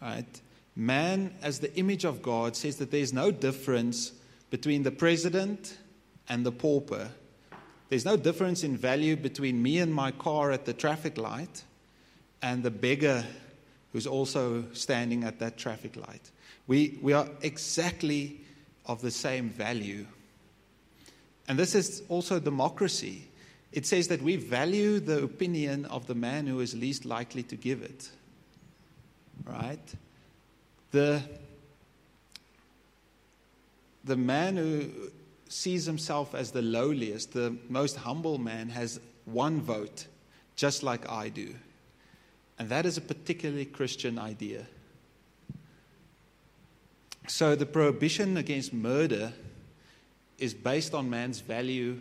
[0.00, 0.40] Right?
[0.74, 4.12] Man, as the image of God, says that there's no difference
[4.50, 5.76] between the president
[6.28, 7.10] and the pauper.
[7.88, 11.62] There's no difference in value between me and my car at the traffic light
[12.42, 13.24] and the beggar
[13.92, 16.30] who's also standing at that traffic light.
[16.66, 18.40] We, we are exactly
[18.86, 20.06] of the same value.
[21.48, 23.28] And this is also democracy.
[23.72, 27.56] It says that we value the opinion of the man who is least likely to
[27.56, 28.10] give it.
[29.44, 29.94] Right?
[30.90, 31.22] The,
[34.04, 34.90] the man who
[35.48, 40.06] sees himself as the lowliest, the most humble man, has one vote,
[40.56, 41.54] just like I do.
[42.58, 44.66] And that is a particularly Christian idea.
[47.28, 49.32] So the prohibition against murder
[50.38, 52.00] is based on man's value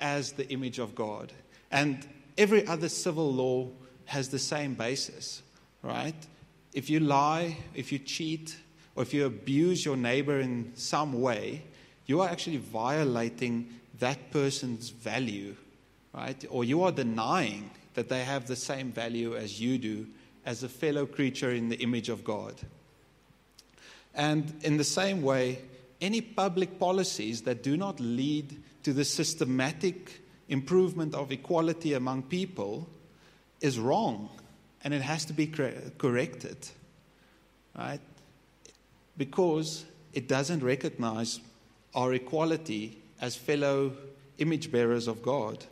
[0.00, 1.32] as the image of God.
[1.70, 2.06] And
[2.38, 3.68] every other civil law
[4.06, 5.42] has the same basis,
[5.82, 6.14] right?
[6.72, 8.56] If you lie, if you cheat,
[8.94, 11.64] or if you abuse your neighbor in some way,
[12.06, 13.68] you are actually violating
[13.98, 15.54] that person's value,
[16.12, 16.44] right?
[16.48, 20.06] Or you are denying that they have the same value as you do
[20.44, 22.54] as a fellow creature in the image of God.
[24.14, 25.60] And in the same way,
[26.00, 32.88] any public policies that do not lead to the systematic improvement of equality among people
[33.60, 34.28] is wrong
[34.82, 36.56] and it has to be corrected.
[37.76, 38.00] Right?
[39.16, 41.40] Because it doesn't recognize
[41.94, 43.92] our equality as fellow
[44.38, 45.64] image bearers of God.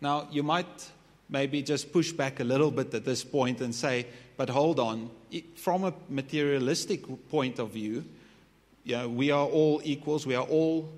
[0.00, 0.90] Now, you might
[1.28, 4.06] maybe just push back a little bit at this point and say,
[4.36, 5.10] but hold on,
[5.56, 8.04] from a materialistic point of view,
[8.84, 10.88] you know, we are all equals, we are all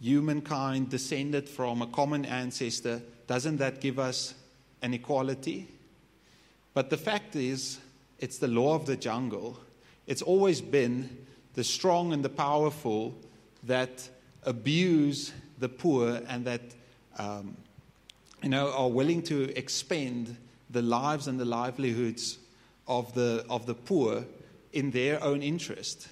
[0.00, 3.00] humankind descended from a common ancestor.
[3.26, 4.34] Doesn't that give us
[4.82, 5.68] an equality?
[6.74, 7.78] But the fact is,
[8.18, 9.58] it's the law of the jungle.
[10.06, 13.14] It's always been the strong and the powerful
[13.64, 14.08] that
[14.44, 16.60] abuse the poor and that
[17.18, 17.56] um,
[18.42, 20.36] you know, are willing to expend
[20.70, 22.38] the lives and the livelihoods
[22.86, 24.24] of the, of the poor
[24.72, 26.08] in their own interest,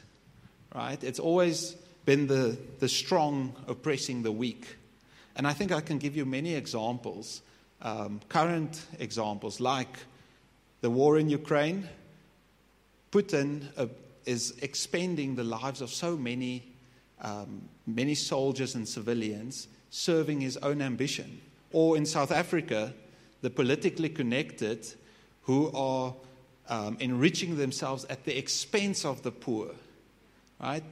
[0.74, 1.02] right?
[1.04, 4.76] It's always been the, the strong oppressing the weak.
[5.36, 7.42] And I think I can give you many examples,
[7.82, 9.98] um, current examples, like
[10.80, 11.88] the war in Ukraine.
[13.12, 13.86] Putin uh,
[14.24, 16.62] is expending the lives of so many,
[17.20, 21.40] um, many soldiers and civilians serving his own ambition.
[21.72, 22.94] Or in South Africa,
[23.42, 24.86] the politically connected
[25.42, 26.14] who are
[26.68, 29.70] um, enriching themselves at the expense of the poor.
[30.60, 30.84] Right?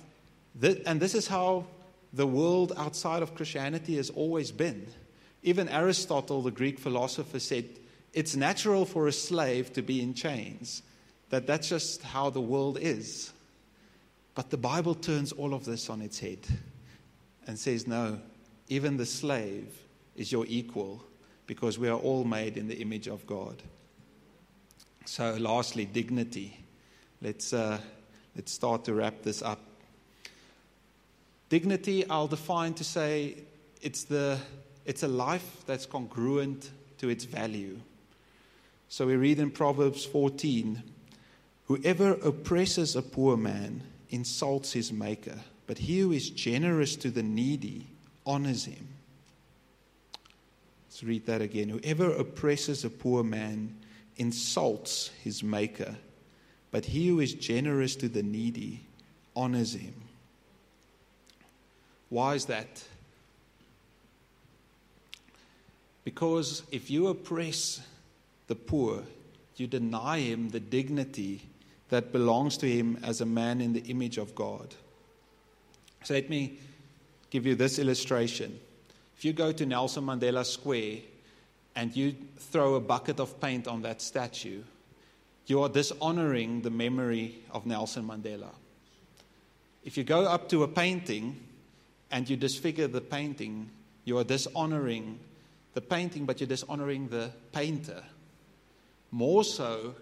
[0.86, 1.66] and this is how
[2.12, 4.86] the world outside of Christianity has always been.
[5.42, 7.64] Even Aristotle, the Greek philosopher, said
[8.12, 10.82] it's natural for a slave to be in chains,
[11.30, 13.32] that that's just how the world is.
[14.36, 16.38] But the Bible turns all of this on its head
[17.46, 18.20] and says, no,
[18.68, 19.68] even the slave
[20.16, 21.02] is your equal
[21.46, 23.62] because we are all made in the image of God.
[25.04, 26.64] So, lastly, dignity.
[27.20, 27.78] Let's, uh,
[28.34, 29.60] let's start to wrap this up.
[31.48, 33.36] Dignity, I'll define to say
[33.82, 34.38] it's, the,
[34.86, 37.78] it's a life that's congruent to its value.
[38.88, 40.82] So we read in Proverbs 14
[41.66, 47.22] Whoever oppresses a poor man insults his maker, but he who is generous to the
[47.22, 47.86] needy
[48.26, 48.88] honors him.
[50.94, 51.70] Let's read that again.
[51.70, 53.74] Whoever oppresses a poor man
[54.16, 55.96] insults his maker,
[56.70, 58.86] but he who is generous to the needy
[59.34, 59.94] honors him.
[62.10, 62.84] Why is that?
[66.04, 67.80] Because if you oppress
[68.46, 69.02] the poor,
[69.56, 71.42] you deny him the dignity
[71.88, 74.76] that belongs to him as a man in the image of God.
[76.04, 76.60] So let me
[77.30, 78.60] give you this illustration.
[79.24, 80.98] If you go to Nelson Mandela Square
[81.74, 84.62] and you throw a bucket of paint on that statue,
[85.46, 88.50] you are dishonoring the memory of Nelson Mandela.
[89.82, 91.40] If you go up to a painting
[92.10, 93.70] and you disfigure the painting,
[94.04, 95.18] you are dishonoring
[95.72, 98.04] the painting, but you're dishonoring the painter.
[99.10, 99.94] More so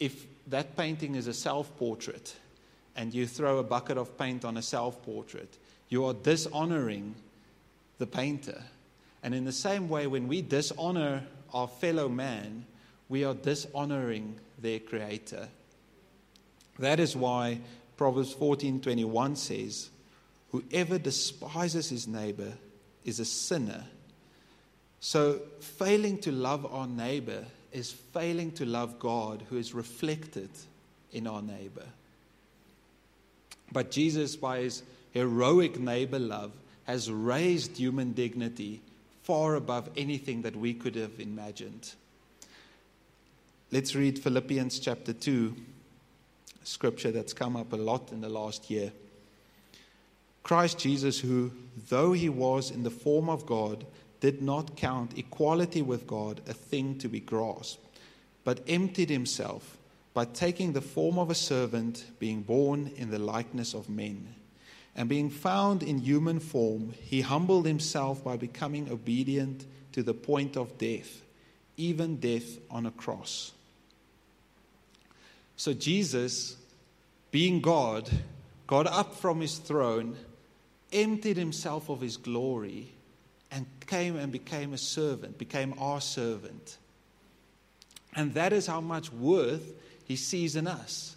[0.00, 2.34] if that painting is a self portrait
[2.96, 5.58] and you throw a bucket of paint on a self portrait,
[5.90, 7.16] you are dishonoring
[7.98, 8.62] the painter.
[9.22, 12.66] And in the same way, when we dishonor our fellow man,
[13.08, 15.48] we are dishonoring their creator.
[16.78, 17.60] That is why
[17.96, 19.90] Proverbs 14:21 says,
[20.50, 22.58] "Whoever despises his neighbor
[23.04, 23.86] is a sinner."
[25.00, 30.50] So, failing to love our neighbor is failing to love God, who is reflected
[31.12, 31.86] in our neighbor.
[33.72, 34.82] But Jesus, by his
[35.12, 36.52] heroic neighbor love,
[36.86, 38.80] has raised human dignity
[39.22, 41.94] far above anything that we could have imagined.
[43.72, 45.54] Let's read Philippians chapter 2,
[46.62, 48.92] scripture that's come up a lot in the last year.
[50.44, 51.50] Christ Jesus, who,
[51.88, 53.84] though he was in the form of God,
[54.20, 57.84] did not count equality with God a thing to be grasped,
[58.44, 59.76] but emptied himself
[60.14, 64.36] by taking the form of a servant, being born in the likeness of men.
[64.96, 70.56] And being found in human form, he humbled himself by becoming obedient to the point
[70.56, 71.22] of death,
[71.76, 73.52] even death on a cross.
[75.56, 76.56] So Jesus,
[77.30, 78.10] being God,
[78.66, 80.16] got up from his throne,
[80.92, 82.92] emptied himself of his glory
[83.50, 86.78] and came and became a servant, became our servant.
[88.14, 89.74] And that is how much worth
[90.04, 91.15] he sees in us,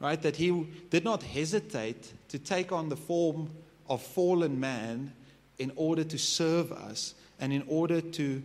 [0.00, 0.20] right?
[0.20, 3.50] That he did not hesitate to take on the form
[3.88, 5.12] of fallen man
[5.58, 8.42] in order to serve us and in order to,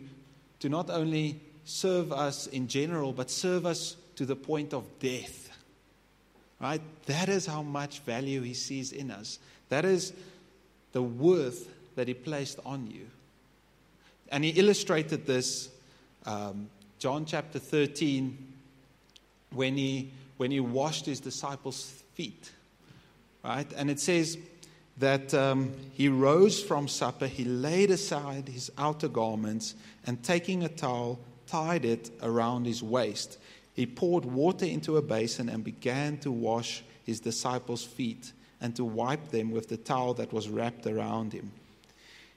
[0.59, 5.49] to not only serve us in general, but serve us to the point of death.
[6.59, 6.81] Right?
[7.05, 9.39] That is how much value he sees in us.
[9.69, 10.13] That is
[10.91, 13.07] the worth that He placed on you.
[14.31, 15.69] And He illustrated this,
[16.25, 18.37] um, John chapter 13,
[19.51, 22.51] when he, when he washed His disciples' feet.
[23.43, 23.67] Right?
[23.75, 24.37] And it says
[24.97, 29.75] that um, He rose from supper, He laid aside His outer garments,
[30.07, 33.37] and taking a towel, tied it around His waist.
[33.73, 38.31] He poured water into a basin and began to wash His disciples' feet
[38.61, 41.51] and to wipe them with the towel that was wrapped around him.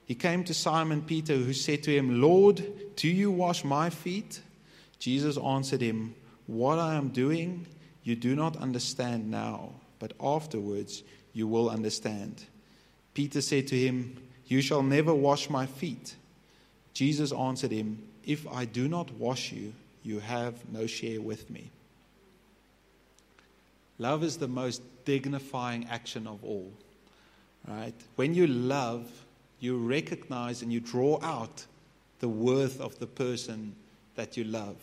[0.06, 2.64] He came to Simon Peter, who said to him, Lord,
[2.96, 4.40] do you wash my feet?
[4.98, 6.14] Jesus answered him,
[6.46, 7.66] What I am doing,
[8.04, 12.44] you do not understand now, but afterwards you will understand.
[13.14, 16.16] Peter said to him, You shall never wash my feet.
[16.94, 19.72] Jesus answered him, If I do not wash you,
[20.02, 21.70] you have no share with me.
[23.98, 26.72] Love is the most dignifying action of all.
[27.68, 27.94] Right?
[28.16, 29.08] When you love,
[29.60, 31.66] you recognize and you draw out
[32.18, 33.76] the worth of the person
[34.16, 34.76] that you love.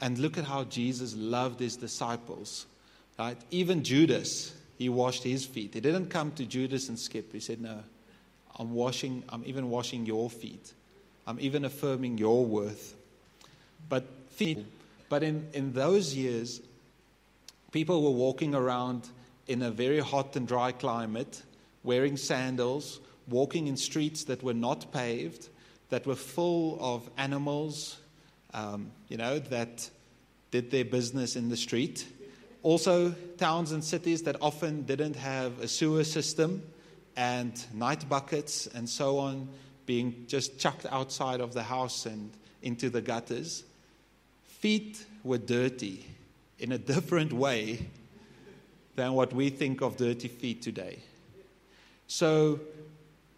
[0.00, 2.66] And look at how Jesus loved his disciples.
[3.18, 3.38] Right?
[3.50, 5.74] Even Judas, he washed his feet.
[5.74, 7.32] He didn't come to Judas and skip.
[7.32, 7.82] He said, No,
[8.58, 10.72] I'm washing, I'm even washing your feet.
[11.26, 12.94] I'm even affirming your worth.
[13.88, 14.64] But feet,
[15.08, 16.60] but in, in those years,
[17.72, 19.08] people were walking around
[19.46, 21.42] in a very hot and dry climate,
[21.84, 25.48] wearing sandals, walking in streets that were not paved,
[25.90, 27.98] that were full of animals,
[28.56, 29.88] um, you know, that
[30.50, 32.06] did their business in the street.
[32.62, 36.62] Also, towns and cities that often didn't have a sewer system
[37.16, 39.48] and night buckets and so on
[39.84, 42.32] being just chucked outside of the house and
[42.62, 43.62] into the gutters.
[44.44, 46.06] Feet were dirty
[46.58, 47.86] in a different way
[48.96, 50.98] than what we think of dirty feet today.
[52.08, 52.60] So,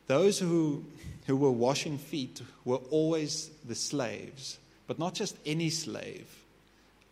[0.06, 0.84] those who,
[1.26, 4.58] who were washing feet were always the slaves,
[4.88, 6.26] but not just any slave.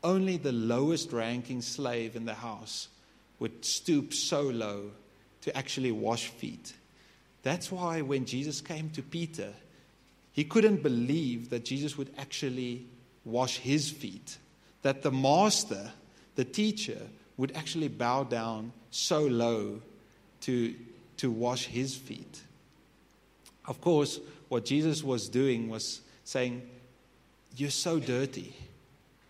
[0.02, 2.88] Only the lowest ranking slave in the house
[3.38, 4.90] would stoop so low
[5.42, 6.72] to actually wash feet.
[7.42, 9.52] That's why when Jesus came to Peter,
[10.32, 12.86] he couldn't believe that Jesus would actually
[13.24, 14.38] wash his feet,
[14.82, 15.92] that the master,
[16.34, 17.00] the teacher,
[17.36, 19.82] would actually bow down so low
[20.40, 20.74] to,
[21.18, 22.40] to wash his feet.
[23.66, 24.18] Of course,
[24.48, 26.62] what Jesus was doing was saying,
[27.56, 28.54] You're so dirty,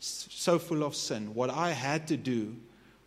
[0.00, 1.34] so full of sin.
[1.34, 2.56] What I had to do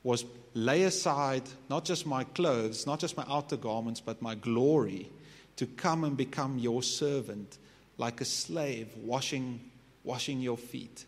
[0.03, 5.09] was lay aside not just my clothes, not just my outer garments, but my glory
[5.57, 7.57] to come and become your servant,
[7.97, 9.59] like a slave, washing,
[10.05, 11.05] washing your feet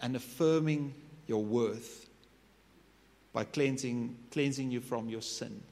[0.00, 0.94] and affirming
[1.26, 2.08] your worth
[3.32, 5.62] by cleansing, cleansing you from your sin.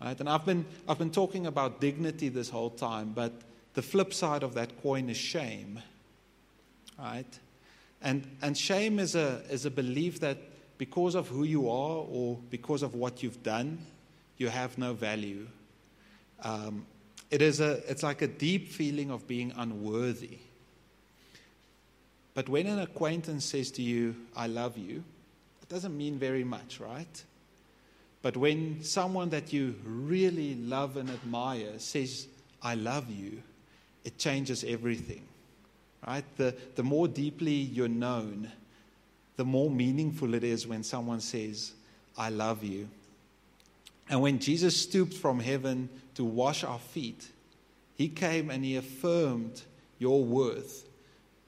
[0.00, 0.18] Right?
[0.20, 3.32] And I've been, I've been talking about dignity this whole time, but
[3.74, 5.80] the flip side of that coin is shame.
[6.98, 7.38] Right?
[8.00, 10.38] And, and shame is a, is a belief that
[10.78, 13.78] because of who you are or because of what you've done,
[14.36, 15.46] you have no value.
[16.42, 16.86] Um,
[17.30, 20.38] it is a, it's like a deep feeling of being unworthy.
[22.34, 25.04] But when an acquaintance says to you, I love you,
[25.62, 27.24] it doesn't mean very much, right?
[28.22, 32.26] But when someone that you really love and admire says,
[32.62, 33.42] I love you,
[34.04, 35.22] it changes everything.
[36.06, 36.24] Right?
[36.36, 38.50] The, the more deeply you're known,
[39.36, 41.72] the more meaningful it is when someone says,
[42.16, 42.88] I love you.
[44.08, 47.28] And when Jesus stooped from heaven to wash our feet,
[47.94, 49.62] he came and he affirmed
[49.98, 50.88] your worth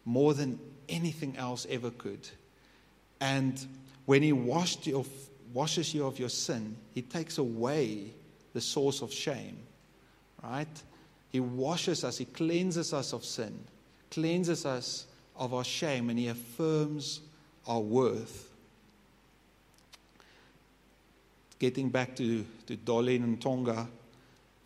[0.05, 2.29] more than anything else ever could.
[3.21, 3.61] And
[4.07, 5.05] when he washed your
[5.55, 8.11] washes you of your sin, He takes away
[8.53, 9.57] the source of shame.
[10.43, 10.83] Right?
[11.31, 13.59] He washes us, He cleanses us of sin,
[14.15, 15.07] cleanses us
[15.37, 17.21] of our shame, and He affirms
[17.67, 18.49] our worth.
[21.59, 23.89] Getting back to, to Dolly and Tonga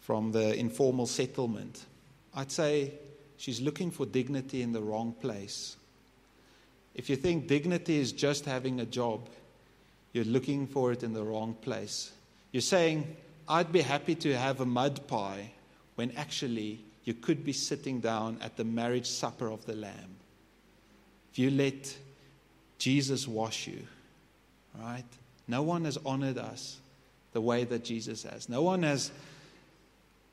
[0.03, 1.87] from the informal settlement,
[2.35, 2.93] I'd say
[3.39, 5.77] she's looking for dignity in the wrong place.
[6.95, 9.29] If you think dignity is just having a job,
[10.13, 12.13] you're looking for it in the wrong place.
[12.53, 13.17] You're saying,
[13.49, 15.53] I'd be happy to have a mud pie,
[15.95, 20.17] when actually you could be sitting down at the marriage supper of the Lamb.
[21.33, 21.97] If you let
[22.77, 23.83] Jesus wash you,
[24.79, 25.07] right?
[25.49, 26.77] No one has honored us
[27.33, 28.51] the way that Jesus has.
[28.51, 29.11] No one has,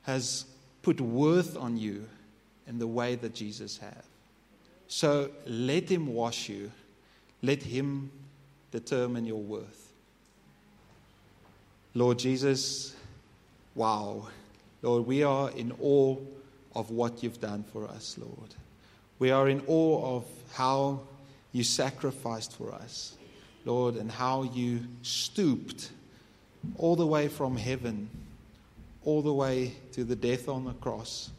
[0.02, 0.44] has
[0.82, 2.10] put worth on you
[2.68, 4.04] in the way that Jesus has.
[4.90, 6.74] So let him wash you.
[7.42, 8.12] Let him
[8.72, 9.94] determine your worth.
[11.94, 12.94] Lord Jesus,
[13.76, 14.28] wow.
[14.82, 16.18] Lord, we are in awe
[16.76, 18.56] of what you've done for us, Lord.
[19.20, 21.02] We are in awe of how
[21.52, 23.16] you sacrificed for us,
[23.64, 25.92] Lord, and how you stooped
[26.78, 28.10] all the way from heaven,
[29.04, 31.30] all the way to the death on the cross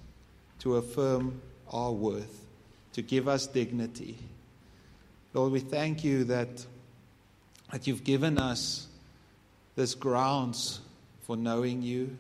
[0.61, 2.47] to affirm our worth,
[2.95, 4.17] to give us dignity.
[5.35, 6.65] Lord, we thank you that
[7.71, 8.87] that you've given us
[9.75, 10.81] this grounds
[11.23, 12.17] for knowing you,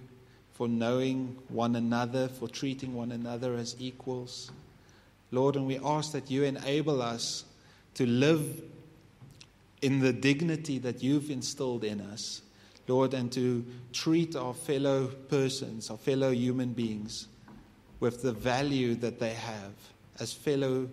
[0.56, 4.50] for knowing one another, for treating one another as equals.
[5.30, 7.44] Lord, and we ask that you enable us
[7.94, 8.62] to live
[9.82, 12.40] in the dignity that you've instilled in us,
[12.88, 17.28] Lord, and to treat our fellow persons, our fellow human beings,
[18.00, 19.72] with the value that they have
[20.20, 20.88] as fellow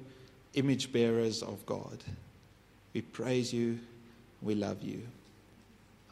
[0.55, 2.03] image bearers of God.
[2.93, 3.79] We praise you.
[4.41, 5.03] We love you.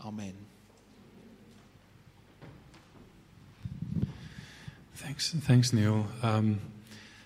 [0.06, 0.51] Amen.
[4.96, 6.06] Thanks, thanks, Neil.
[6.22, 6.60] Um,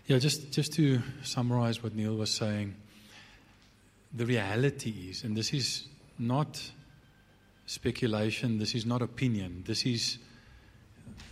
[0.08, 2.76] yeah, just just to summarize what Neil was saying,
[4.14, 5.88] the reality is, and this is
[6.20, 6.72] not
[7.66, 10.20] speculation, this is not opinion, this is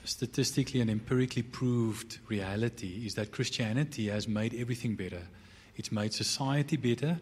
[0.05, 5.21] statistically and empirically proved reality, is that Christianity has made everything better.
[5.75, 7.19] It's made society better,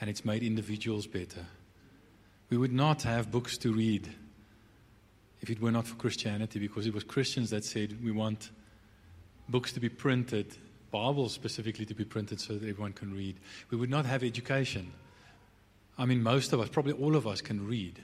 [0.00, 1.46] and it's made individuals better.
[2.50, 4.08] We would not have books to read
[5.46, 8.50] if it were not for Christianity, because it was Christians that said we want
[9.48, 10.56] books to be printed,
[10.90, 13.36] Bibles specifically to be printed so that everyone can read.
[13.70, 14.92] We would not have education.
[15.96, 18.02] I mean, most of us, probably all of us, can read.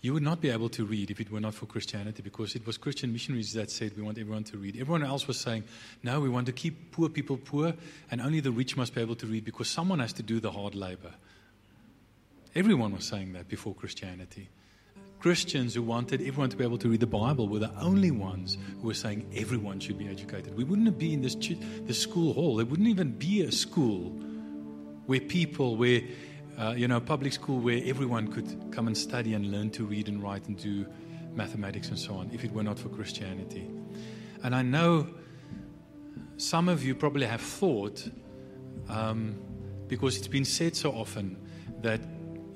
[0.00, 2.66] You would not be able to read if it were not for Christianity because it
[2.66, 4.76] was Christian missionaries that said we want everyone to read.
[4.80, 5.62] Everyone else was saying,
[6.02, 7.74] no, we want to keep poor people poor
[8.10, 10.50] and only the rich must be able to read because someone has to do the
[10.50, 11.14] hard labor.
[12.56, 14.48] Everyone was saying that before Christianity.
[15.18, 18.58] Christians who wanted everyone to be able to read the Bible were the only ones
[18.80, 20.56] who were saying everyone should be educated.
[20.56, 22.56] We wouldn't be in this, this school hall.
[22.56, 24.10] There wouldn't even be a school
[25.06, 26.02] where people, where,
[26.58, 30.08] uh, you know, public school where everyone could come and study and learn to read
[30.08, 30.86] and write and do
[31.34, 33.70] mathematics and so on if it were not for Christianity.
[34.42, 35.08] And I know
[36.36, 38.08] some of you probably have thought,
[38.88, 39.36] um,
[39.88, 41.36] because it's been said so often,
[41.82, 42.00] that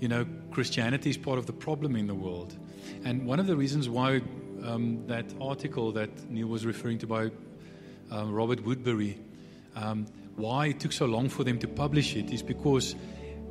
[0.00, 2.56] you know Christianity is part of the problem in the world.
[3.04, 4.20] And one of the reasons why
[4.64, 7.30] um, that article that Neil was referring to by
[8.10, 9.18] um, Robert Woodberry,
[9.76, 12.94] um, why it took so long for them to publish it, is because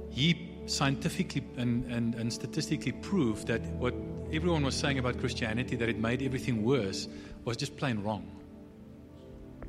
[0.09, 3.93] he scientifically and, and, and statistically proved that what
[4.31, 7.07] everyone was saying about Christianity, that it made everything worse,
[7.45, 8.29] was just plain wrong.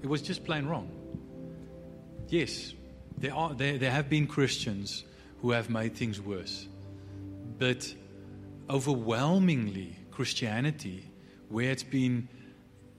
[0.02, 0.90] It was just plain wrong.
[2.28, 2.74] Yes,
[3.18, 5.04] there, are, there, there have been Christians
[5.40, 6.68] who have made things worse.
[7.58, 7.94] But
[8.68, 11.10] overwhelmingly, Christianity,
[11.48, 12.28] where it's been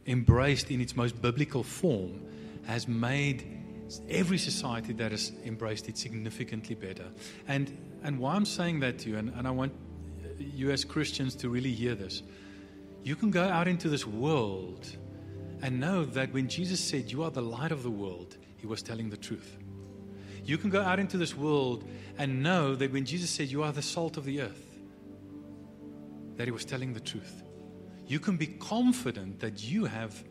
[0.05, 2.21] embraced in its most biblical form,
[2.65, 3.45] has made
[4.09, 7.05] every society that has embraced it significantly better.
[7.47, 9.73] And, and why I'm saying that to you, and, and I want
[10.39, 12.23] you as Christians to really hear this,
[13.03, 14.87] you can go out into this world
[15.61, 18.81] and know that when Jesus said, You are the light of the world, he was
[18.81, 19.57] telling the truth.
[20.43, 21.83] You can go out into this world
[22.17, 24.79] and know that when Jesus said, You are the salt of the earth,
[26.37, 27.43] that he was telling the truth.
[28.07, 30.23] You can be confident that you have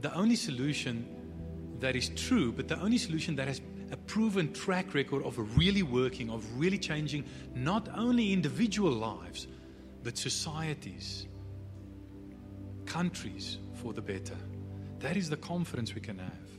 [0.00, 1.06] the only solution
[1.78, 3.60] that is true, but the only solution that has
[3.90, 7.24] a proven track record of really working, of really changing
[7.54, 9.46] not only individual lives,
[10.02, 11.26] but societies,
[12.86, 14.36] countries for the better.
[15.00, 16.49] That is the confidence we can have.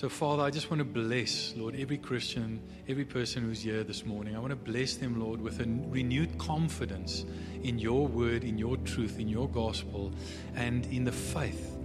[0.00, 4.06] So, Father, I just want to bless, Lord, every Christian, every person who's here this
[4.06, 4.34] morning.
[4.34, 7.26] I want to bless them, Lord, with a renewed confidence
[7.62, 10.10] in your word, in your truth, in your gospel,
[10.56, 11.76] and in the faith,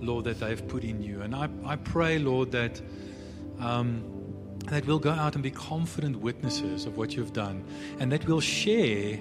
[0.00, 1.22] Lord, that they've put in you.
[1.22, 2.80] And I, I pray, Lord, that.
[3.58, 4.04] Um,
[4.66, 7.64] that we'll go out and be confident witnesses of what you've done,
[7.98, 9.18] and that we'll share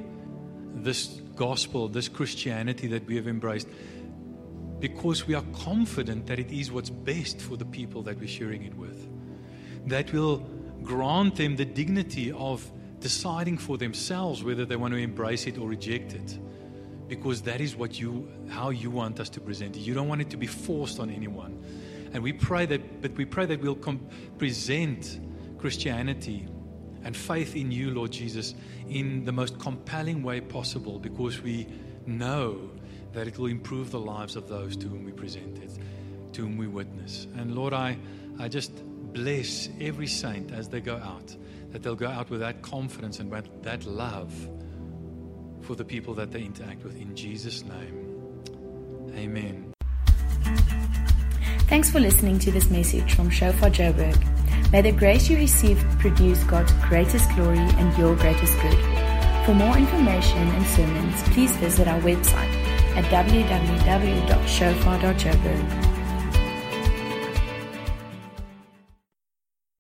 [0.76, 3.68] this gospel, this Christianity that we have embraced,
[4.82, 8.64] because we are confident that it is what's best for the people that we're sharing
[8.64, 9.08] it with.
[9.86, 10.40] That will
[10.84, 12.70] grant them the dignity of
[13.00, 16.40] deciding for themselves whether they want to embrace it or reject it.
[17.08, 19.82] Because that is what you how you want us to present it.
[19.82, 21.64] You don't want it to be forced on anyone.
[22.14, 24.08] And we pray that but we pray that we'll com-
[24.38, 25.20] present
[25.60, 26.48] Christianity
[27.04, 28.56] and faith in you, Lord Jesus,
[28.90, 31.68] in the most compelling way possible because we
[32.08, 32.70] know
[33.14, 35.72] that it will improve the lives of those to whom we present it,
[36.34, 37.28] to whom we witness.
[37.36, 37.98] And Lord, I,
[38.40, 38.72] I just
[39.14, 41.36] bless every saint as they go out,
[41.72, 44.34] that they'll go out with that confidence and with that love
[45.62, 47.00] for the people that they interact with.
[47.00, 48.44] In Jesus' name,
[49.16, 49.74] amen.
[51.68, 54.72] Thanks for listening to this message from Shofar Joburg.
[54.72, 58.78] May the grace you receive produce God's greatest glory and your greatest good.
[59.46, 62.61] For more information and sermons, please visit our website
[62.96, 65.91] at www.shofar.joburg.